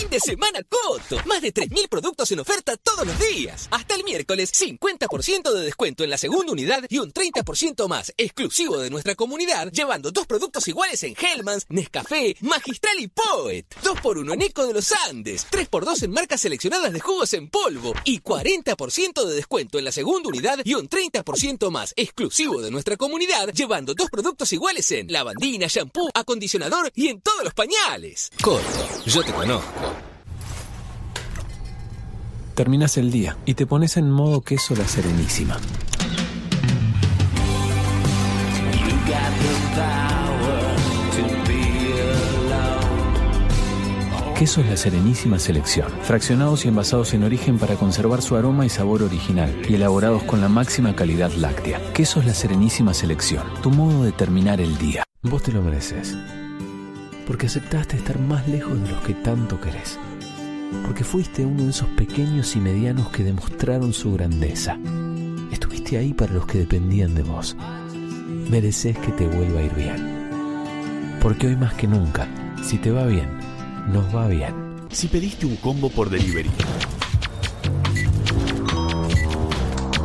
[0.00, 1.18] Fin de semana Coto.
[1.26, 3.68] Más de 3.000 productos en oferta todos los días.
[3.70, 8.78] Hasta el miércoles, 50% de descuento en la segunda unidad y un 30% más exclusivo
[8.78, 13.66] de nuestra comunidad, llevando dos productos iguales en Hellmans, Nescafé, Magistral y Poet.
[13.82, 15.46] 2x1 en Eco de los Andes.
[15.50, 17.92] 3x2 en marcas seleccionadas de jugos en polvo.
[18.04, 22.96] Y 40% de descuento en la segunda unidad y un 30% más exclusivo de nuestra
[22.96, 28.30] comunidad, llevando dos productos iguales en lavandina, shampoo, acondicionador y en todos los pañales.
[28.40, 28.62] Coto,
[29.04, 29.89] yo te conozco.
[32.54, 35.58] Terminas el día y te pones en modo queso la serenísima.
[44.40, 49.02] Quesos La Serenísima Selección, fraccionados y envasados en origen para conservar su aroma y sabor
[49.02, 51.78] original y elaborados con la máxima calidad láctea.
[51.92, 55.04] Quesos La Serenísima Selección, tu modo de terminar el día.
[55.20, 56.16] Vos te lo mereces,
[57.26, 59.98] porque aceptaste estar más lejos de los que tanto querés
[60.84, 64.78] porque fuiste uno de esos pequeños y medianos que demostraron su grandeza.
[65.52, 67.56] Estuviste ahí para los que dependían de vos.
[68.50, 71.18] Mereces que te vuelva a ir bien.
[71.20, 72.28] Porque hoy más que nunca,
[72.62, 73.28] si te va bien,
[73.92, 74.54] nos va bien.
[74.90, 76.50] Si pediste un combo por delivery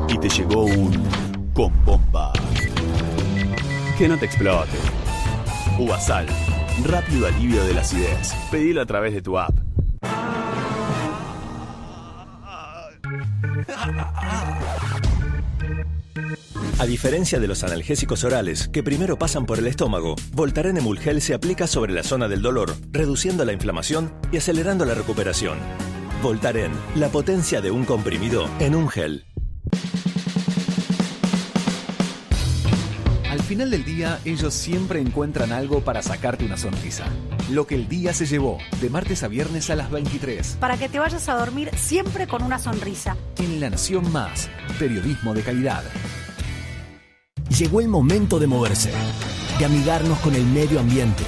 [0.10, 1.04] y te llegó un
[1.54, 2.34] con bomba,
[3.98, 4.78] que no te explote.
[5.80, 6.28] Uvasal,
[6.84, 8.34] rápido alivio de la acidez.
[8.52, 9.65] Pedilo a través de tu app.
[16.78, 21.34] A diferencia de los analgésicos orales, que primero pasan por el estómago, Voltaren Emulgel se
[21.34, 25.58] aplica sobre la zona del dolor, reduciendo la inflamación y acelerando la recuperación.
[26.22, 29.26] Voltaren, la potencia de un comprimido en un gel.
[33.30, 37.06] Al final del día, ellos siempre encuentran algo para sacarte una sonrisa.
[37.52, 40.58] Lo que el día se llevó, de martes a viernes a las 23.
[40.60, 43.16] Para que te vayas a dormir siempre con una sonrisa.
[43.38, 45.84] En La Nación Más, periodismo de calidad.
[47.58, 48.92] Llegó el momento de moverse,
[49.58, 51.24] de amigarnos con el medio ambiente,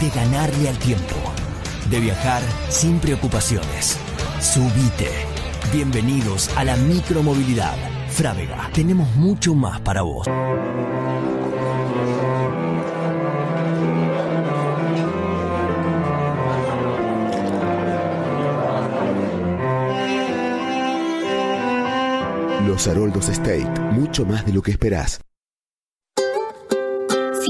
[0.00, 1.16] de ganarle al tiempo,
[1.90, 3.98] de viajar sin preocupaciones.
[4.40, 5.10] Subite.
[5.72, 7.74] Bienvenidos a la micromovilidad.
[8.10, 10.28] Frávega, tenemos mucho más para vos.
[22.68, 25.20] Los Haroldos State, mucho más de lo que esperás.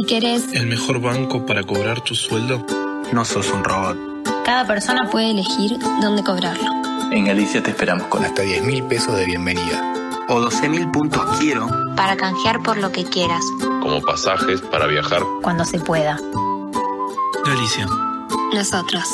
[0.01, 2.65] Si querés, el mejor banco para cobrar tu sueldo,
[3.13, 3.99] no sos un robot.
[4.47, 6.71] cada persona puede elegir dónde cobrarlo.
[7.13, 9.93] En Galicia te esperamos con hasta 10 mil pesos de bienvenida.
[10.31, 11.69] O 12 mil puntos quiero.
[11.97, 15.23] Para canjear por lo que quieras, Como pasajes para viajar.
[15.43, 16.19] cuando se pueda.
[17.45, 17.87] Galicia.
[18.55, 19.05] Nosotros.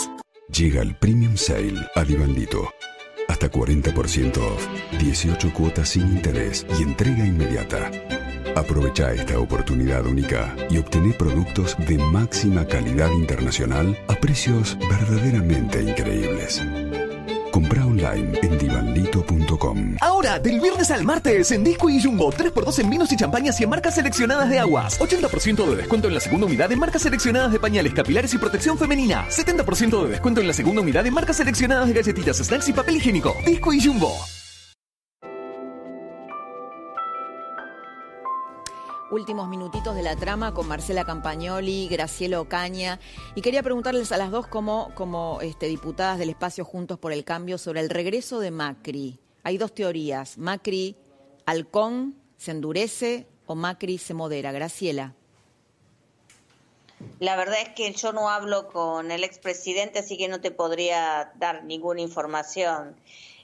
[0.52, 2.70] Llega el Premium Sale a Divandito.
[3.26, 4.66] Hasta 40% off,
[5.00, 7.90] 18 cuotas sin interés y entrega inmediata.
[8.56, 16.62] Aprovecha esta oportunidad única y obtené productos de máxima calidad internacional a precios verdaderamente increíbles.
[17.52, 19.96] Compra online en divandito.com.
[20.00, 23.64] Ahora, del viernes al martes, en Disco y Jumbo, 3x2 en vinos y champañas y
[23.64, 24.98] en marcas seleccionadas de aguas.
[25.00, 28.78] 80% de descuento en la segunda unidad en marcas seleccionadas de pañales capilares y protección
[28.78, 29.26] femenina.
[29.28, 32.96] 70% de descuento en la segunda unidad en marcas seleccionadas de galletitas, snacks y papel
[32.96, 33.36] higiénico.
[33.44, 34.16] Disco y Jumbo.
[39.16, 43.00] Últimos minutitos de la trama con Marcela Campagnoli, Graciela Ocaña.
[43.34, 47.24] Y quería preguntarles a las dos como, como este, diputadas del espacio Juntos por el
[47.24, 49.18] Cambio sobre el regreso de Macri.
[49.42, 50.36] Hay dos teorías.
[50.36, 50.96] Macri,
[51.46, 54.52] halcón, se endurece o Macri se modera.
[54.52, 55.14] Graciela.
[57.18, 61.32] La verdad es que yo no hablo con el expresidente, así que no te podría
[61.36, 62.94] dar ninguna información.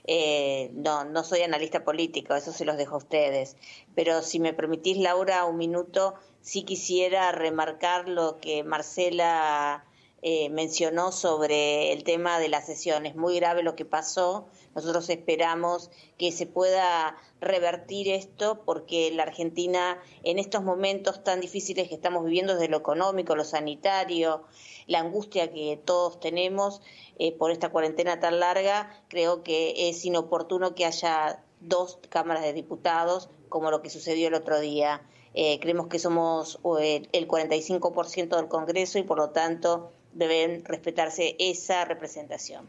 [0.05, 3.55] Eh, no, no soy analista político, eso se los dejo a ustedes.
[3.95, 9.85] Pero si me permitís, Laura, un minuto, sí quisiera remarcar lo que Marcela
[10.25, 13.05] eh, mencionó sobre el tema de la sesión.
[13.05, 14.47] Es muy grave lo que pasó.
[14.73, 21.89] Nosotros esperamos que se pueda revertir esto porque la Argentina en estos momentos tan difíciles
[21.89, 24.45] que estamos viviendo desde lo económico, lo sanitario,
[24.87, 26.81] la angustia que todos tenemos
[27.19, 32.53] eh, por esta cuarentena tan larga, creo que es inoportuno que haya dos cámaras de
[32.53, 35.01] diputados como lo que sucedió el otro día.
[35.33, 41.35] Eh, creemos que somos eh, el 45% del Congreso y por lo tanto deben respetarse
[41.39, 42.67] esa representación.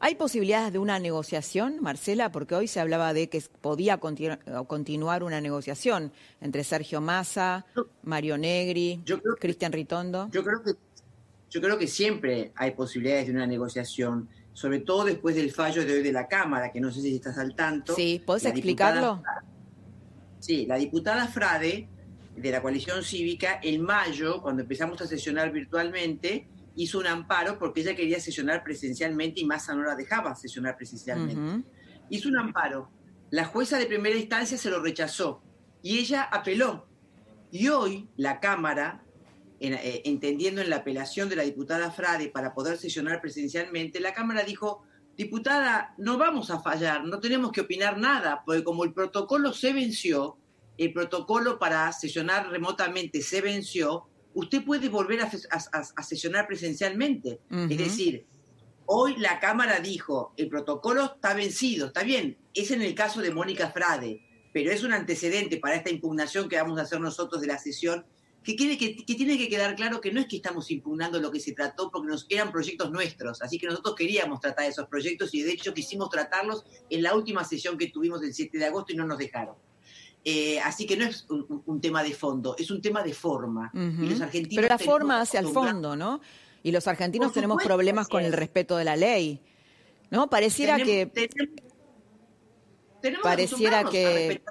[0.00, 2.32] ¿Hay posibilidades de una negociación, Marcela?
[2.32, 7.66] Porque hoy se hablaba de que podía continu- continuar una negociación entre Sergio Massa,
[8.02, 9.02] Mario Negri,
[9.40, 10.28] Cristian Ritondo.
[10.32, 10.72] Yo creo que
[11.48, 15.94] yo creo que siempre hay posibilidades de una negociación, sobre todo después del fallo de
[15.94, 17.94] hoy de la Cámara, que no sé si estás al tanto.
[17.94, 19.16] Sí, ¿podés La explicarlo?
[19.16, 19.44] diputada-
[20.40, 21.88] sí, la diputada Frade,
[22.36, 27.80] de la coalición cívica, en mayo, cuando empezamos a sesionar virtualmente, hizo un amparo porque
[27.80, 31.40] ella quería sesionar presencialmente y Massa no la dejaba sesionar presencialmente.
[31.40, 31.64] Ujú.
[32.10, 32.90] Hizo un amparo.
[33.30, 35.42] La jueza de primera instancia se lo rechazó
[35.82, 36.86] y ella apeló.
[37.50, 39.02] Y hoy la Cámara,
[39.58, 44.12] en- eh, entendiendo en la apelación de la diputada Frade para poder sesionar presencialmente, la
[44.14, 44.82] Cámara dijo,
[45.16, 49.72] diputada, no vamos a fallar, no tenemos que opinar nada, porque como el protocolo se
[49.72, 50.36] venció,
[50.76, 57.40] el protocolo para sesionar remotamente se venció, usted puede volver a, sesionar presencialmente.
[57.50, 58.26] Es decir,
[58.84, 63.30] hoy la Cámara dijo, el protocolo está vencido, está bien, es en el caso de
[63.30, 64.20] Mónica Frade,
[64.52, 68.04] pero es un antecedente para esta impugnación que vamos a hacer nosotros de la sesión,
[68.44, 71.32] que, tiene que, que tiene que quedar claro que no es que estamos impugnando lo
[71.32, 75.32] que se trató, porque nos, eran proyectos nuestros, así que nosotros queríamos tratar esos proyectos
[75.32, 78.92] y de hecho quisimos tratarlos en la última sesión que tuvimos el 7 de agosto
[78.92, 79.56] y no nos dejaron.
[80.28, 83.70] Eh, así que no es un, tema de fondo, es un tema de forma.
[83.72, 84.02] Ujú.
[84.02, 86.20] Y los argentinos Pero la forma hacia el fondo, ¿no?
[86.64, 88.34] Y los argentinos tenemos problemas con el es.
[88.34, 89.40] respeto de la ley.
[90.10, 90.28] ¿No?
[90.28, 91.62] Pareciera Tenemos- que tenemos-
[93.00, 94.42] tenemos pareciera a que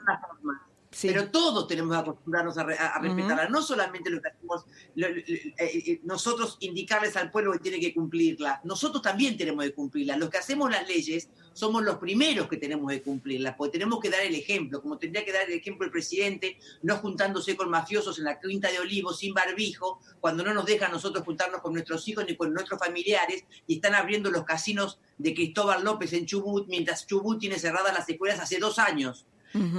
[1.01, 4.65] Pero todos tenemos que acostumbrarnos a, respetarla, no solamente lo que hacemos
[4.95, 10.15] eh, eh, nosotros indicarles al pueblo que tiene que cumplirla, nosotros también tenemos que cumplirla.
[10.15, 14.09] Los que hacemos las leyes somos los primeros que tenemos que cumplirlas, porque tenemos que
[14.09, 18.17] dar el ejemplo, como tendría que dar el ejemplo el presidente, no juntándose con mafiosos
[18.19, 22.07] en la quinta de Olivos sin barbijo, cuando no nos dejan nosotros juntarnos con nuestros
[22.07, 26.67] hijos ni con nuestros familiares, y están abriendo los casinos de Cristóbal López en Chubut,
[26.67, 29.25] mientras Chubut tiene cerradas las escuelas hace dos años.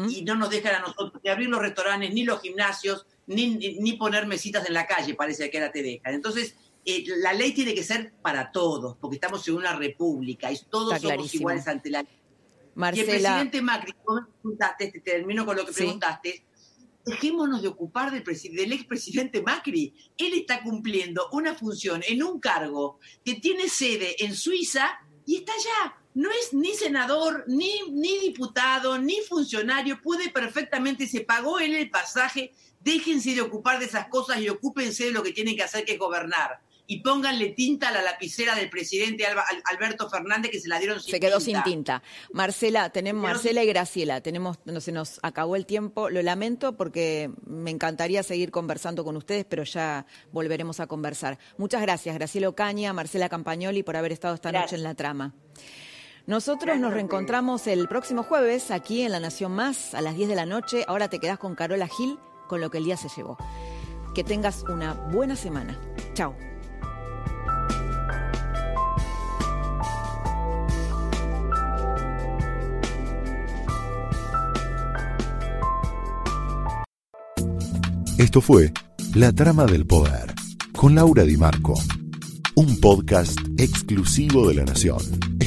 [0.09, 3.93] Y no nos dejan a nosotros ni abrir los restaurantes, ni los gimnasios, ni, ni
[3.95, 6.15] poner mesitas en la calle, parece que ahora te dejan.
[6.15, 10.59] Entonces, eh, la ley tiene que ser para todos, porque estamos en una república y
[10.71, 12.13] todos somos iguales ante la ley.
[12.95, 16.45] Y el presidente Macri, vos me preguntaste, te termino con lo que preguntaste,
[17.05, 19.95] dejémonos de ocupar del, del expresidente Macri.
[20.17, 25.53] Él está cumpliendo una función en un cargo que tiene sede en Suiza y está
[25.55, 25.97] allá.
[26.17, 31.91] No es ni senador, ni, ni diputado, ni funcionario, puede perfectamente, se pagó él el
[31.91, 35.85] pasaje, déjense de ocupar de esas cosas y ocúpense de lo que tienen que hacer,
[35.85, 40.69] que es gobernar y pónganle tinta a la lapicera del presidente Alberto Fernández que se
[40.69, 41.17] la dieron sin tinta.
[41.17, 42.03] Se quedó sin tinta.
[42.33, 47.31] Marcela, tenemos Marcela y Graciela, tenemos no se nos acabó el tiempo, lo lamento porque
[47.45, 51.39] me encantaría seguir conversando con ustedes, pero ya volveremos a conversar.
[51.59, 55.35] Muchas gracias, Graciela Ocaña, Marcela Campagnoli por haber estado esta noche en la trama.
[56.27, 60.35] Nosotros nos reencontramos el próximo jueves aquí en La Nación Más a las 10 de
[60.35, 60.85] la noche.
[60.89, 62.19] Ahora te quedas con Carola Gil
[62.49, 63.37] con lo que el día se llevó.
[64.13, 65.79] Que tengas una buena semana.
[66.15, 66.35] Chao.
[78.19, 78.73] Esto fue
[79.15, 80.35] La Trama del Poder
[80.73, 81.75] con Laura Di Marco,
[82.57, 85.36] un podcast exclusivo de La Nación.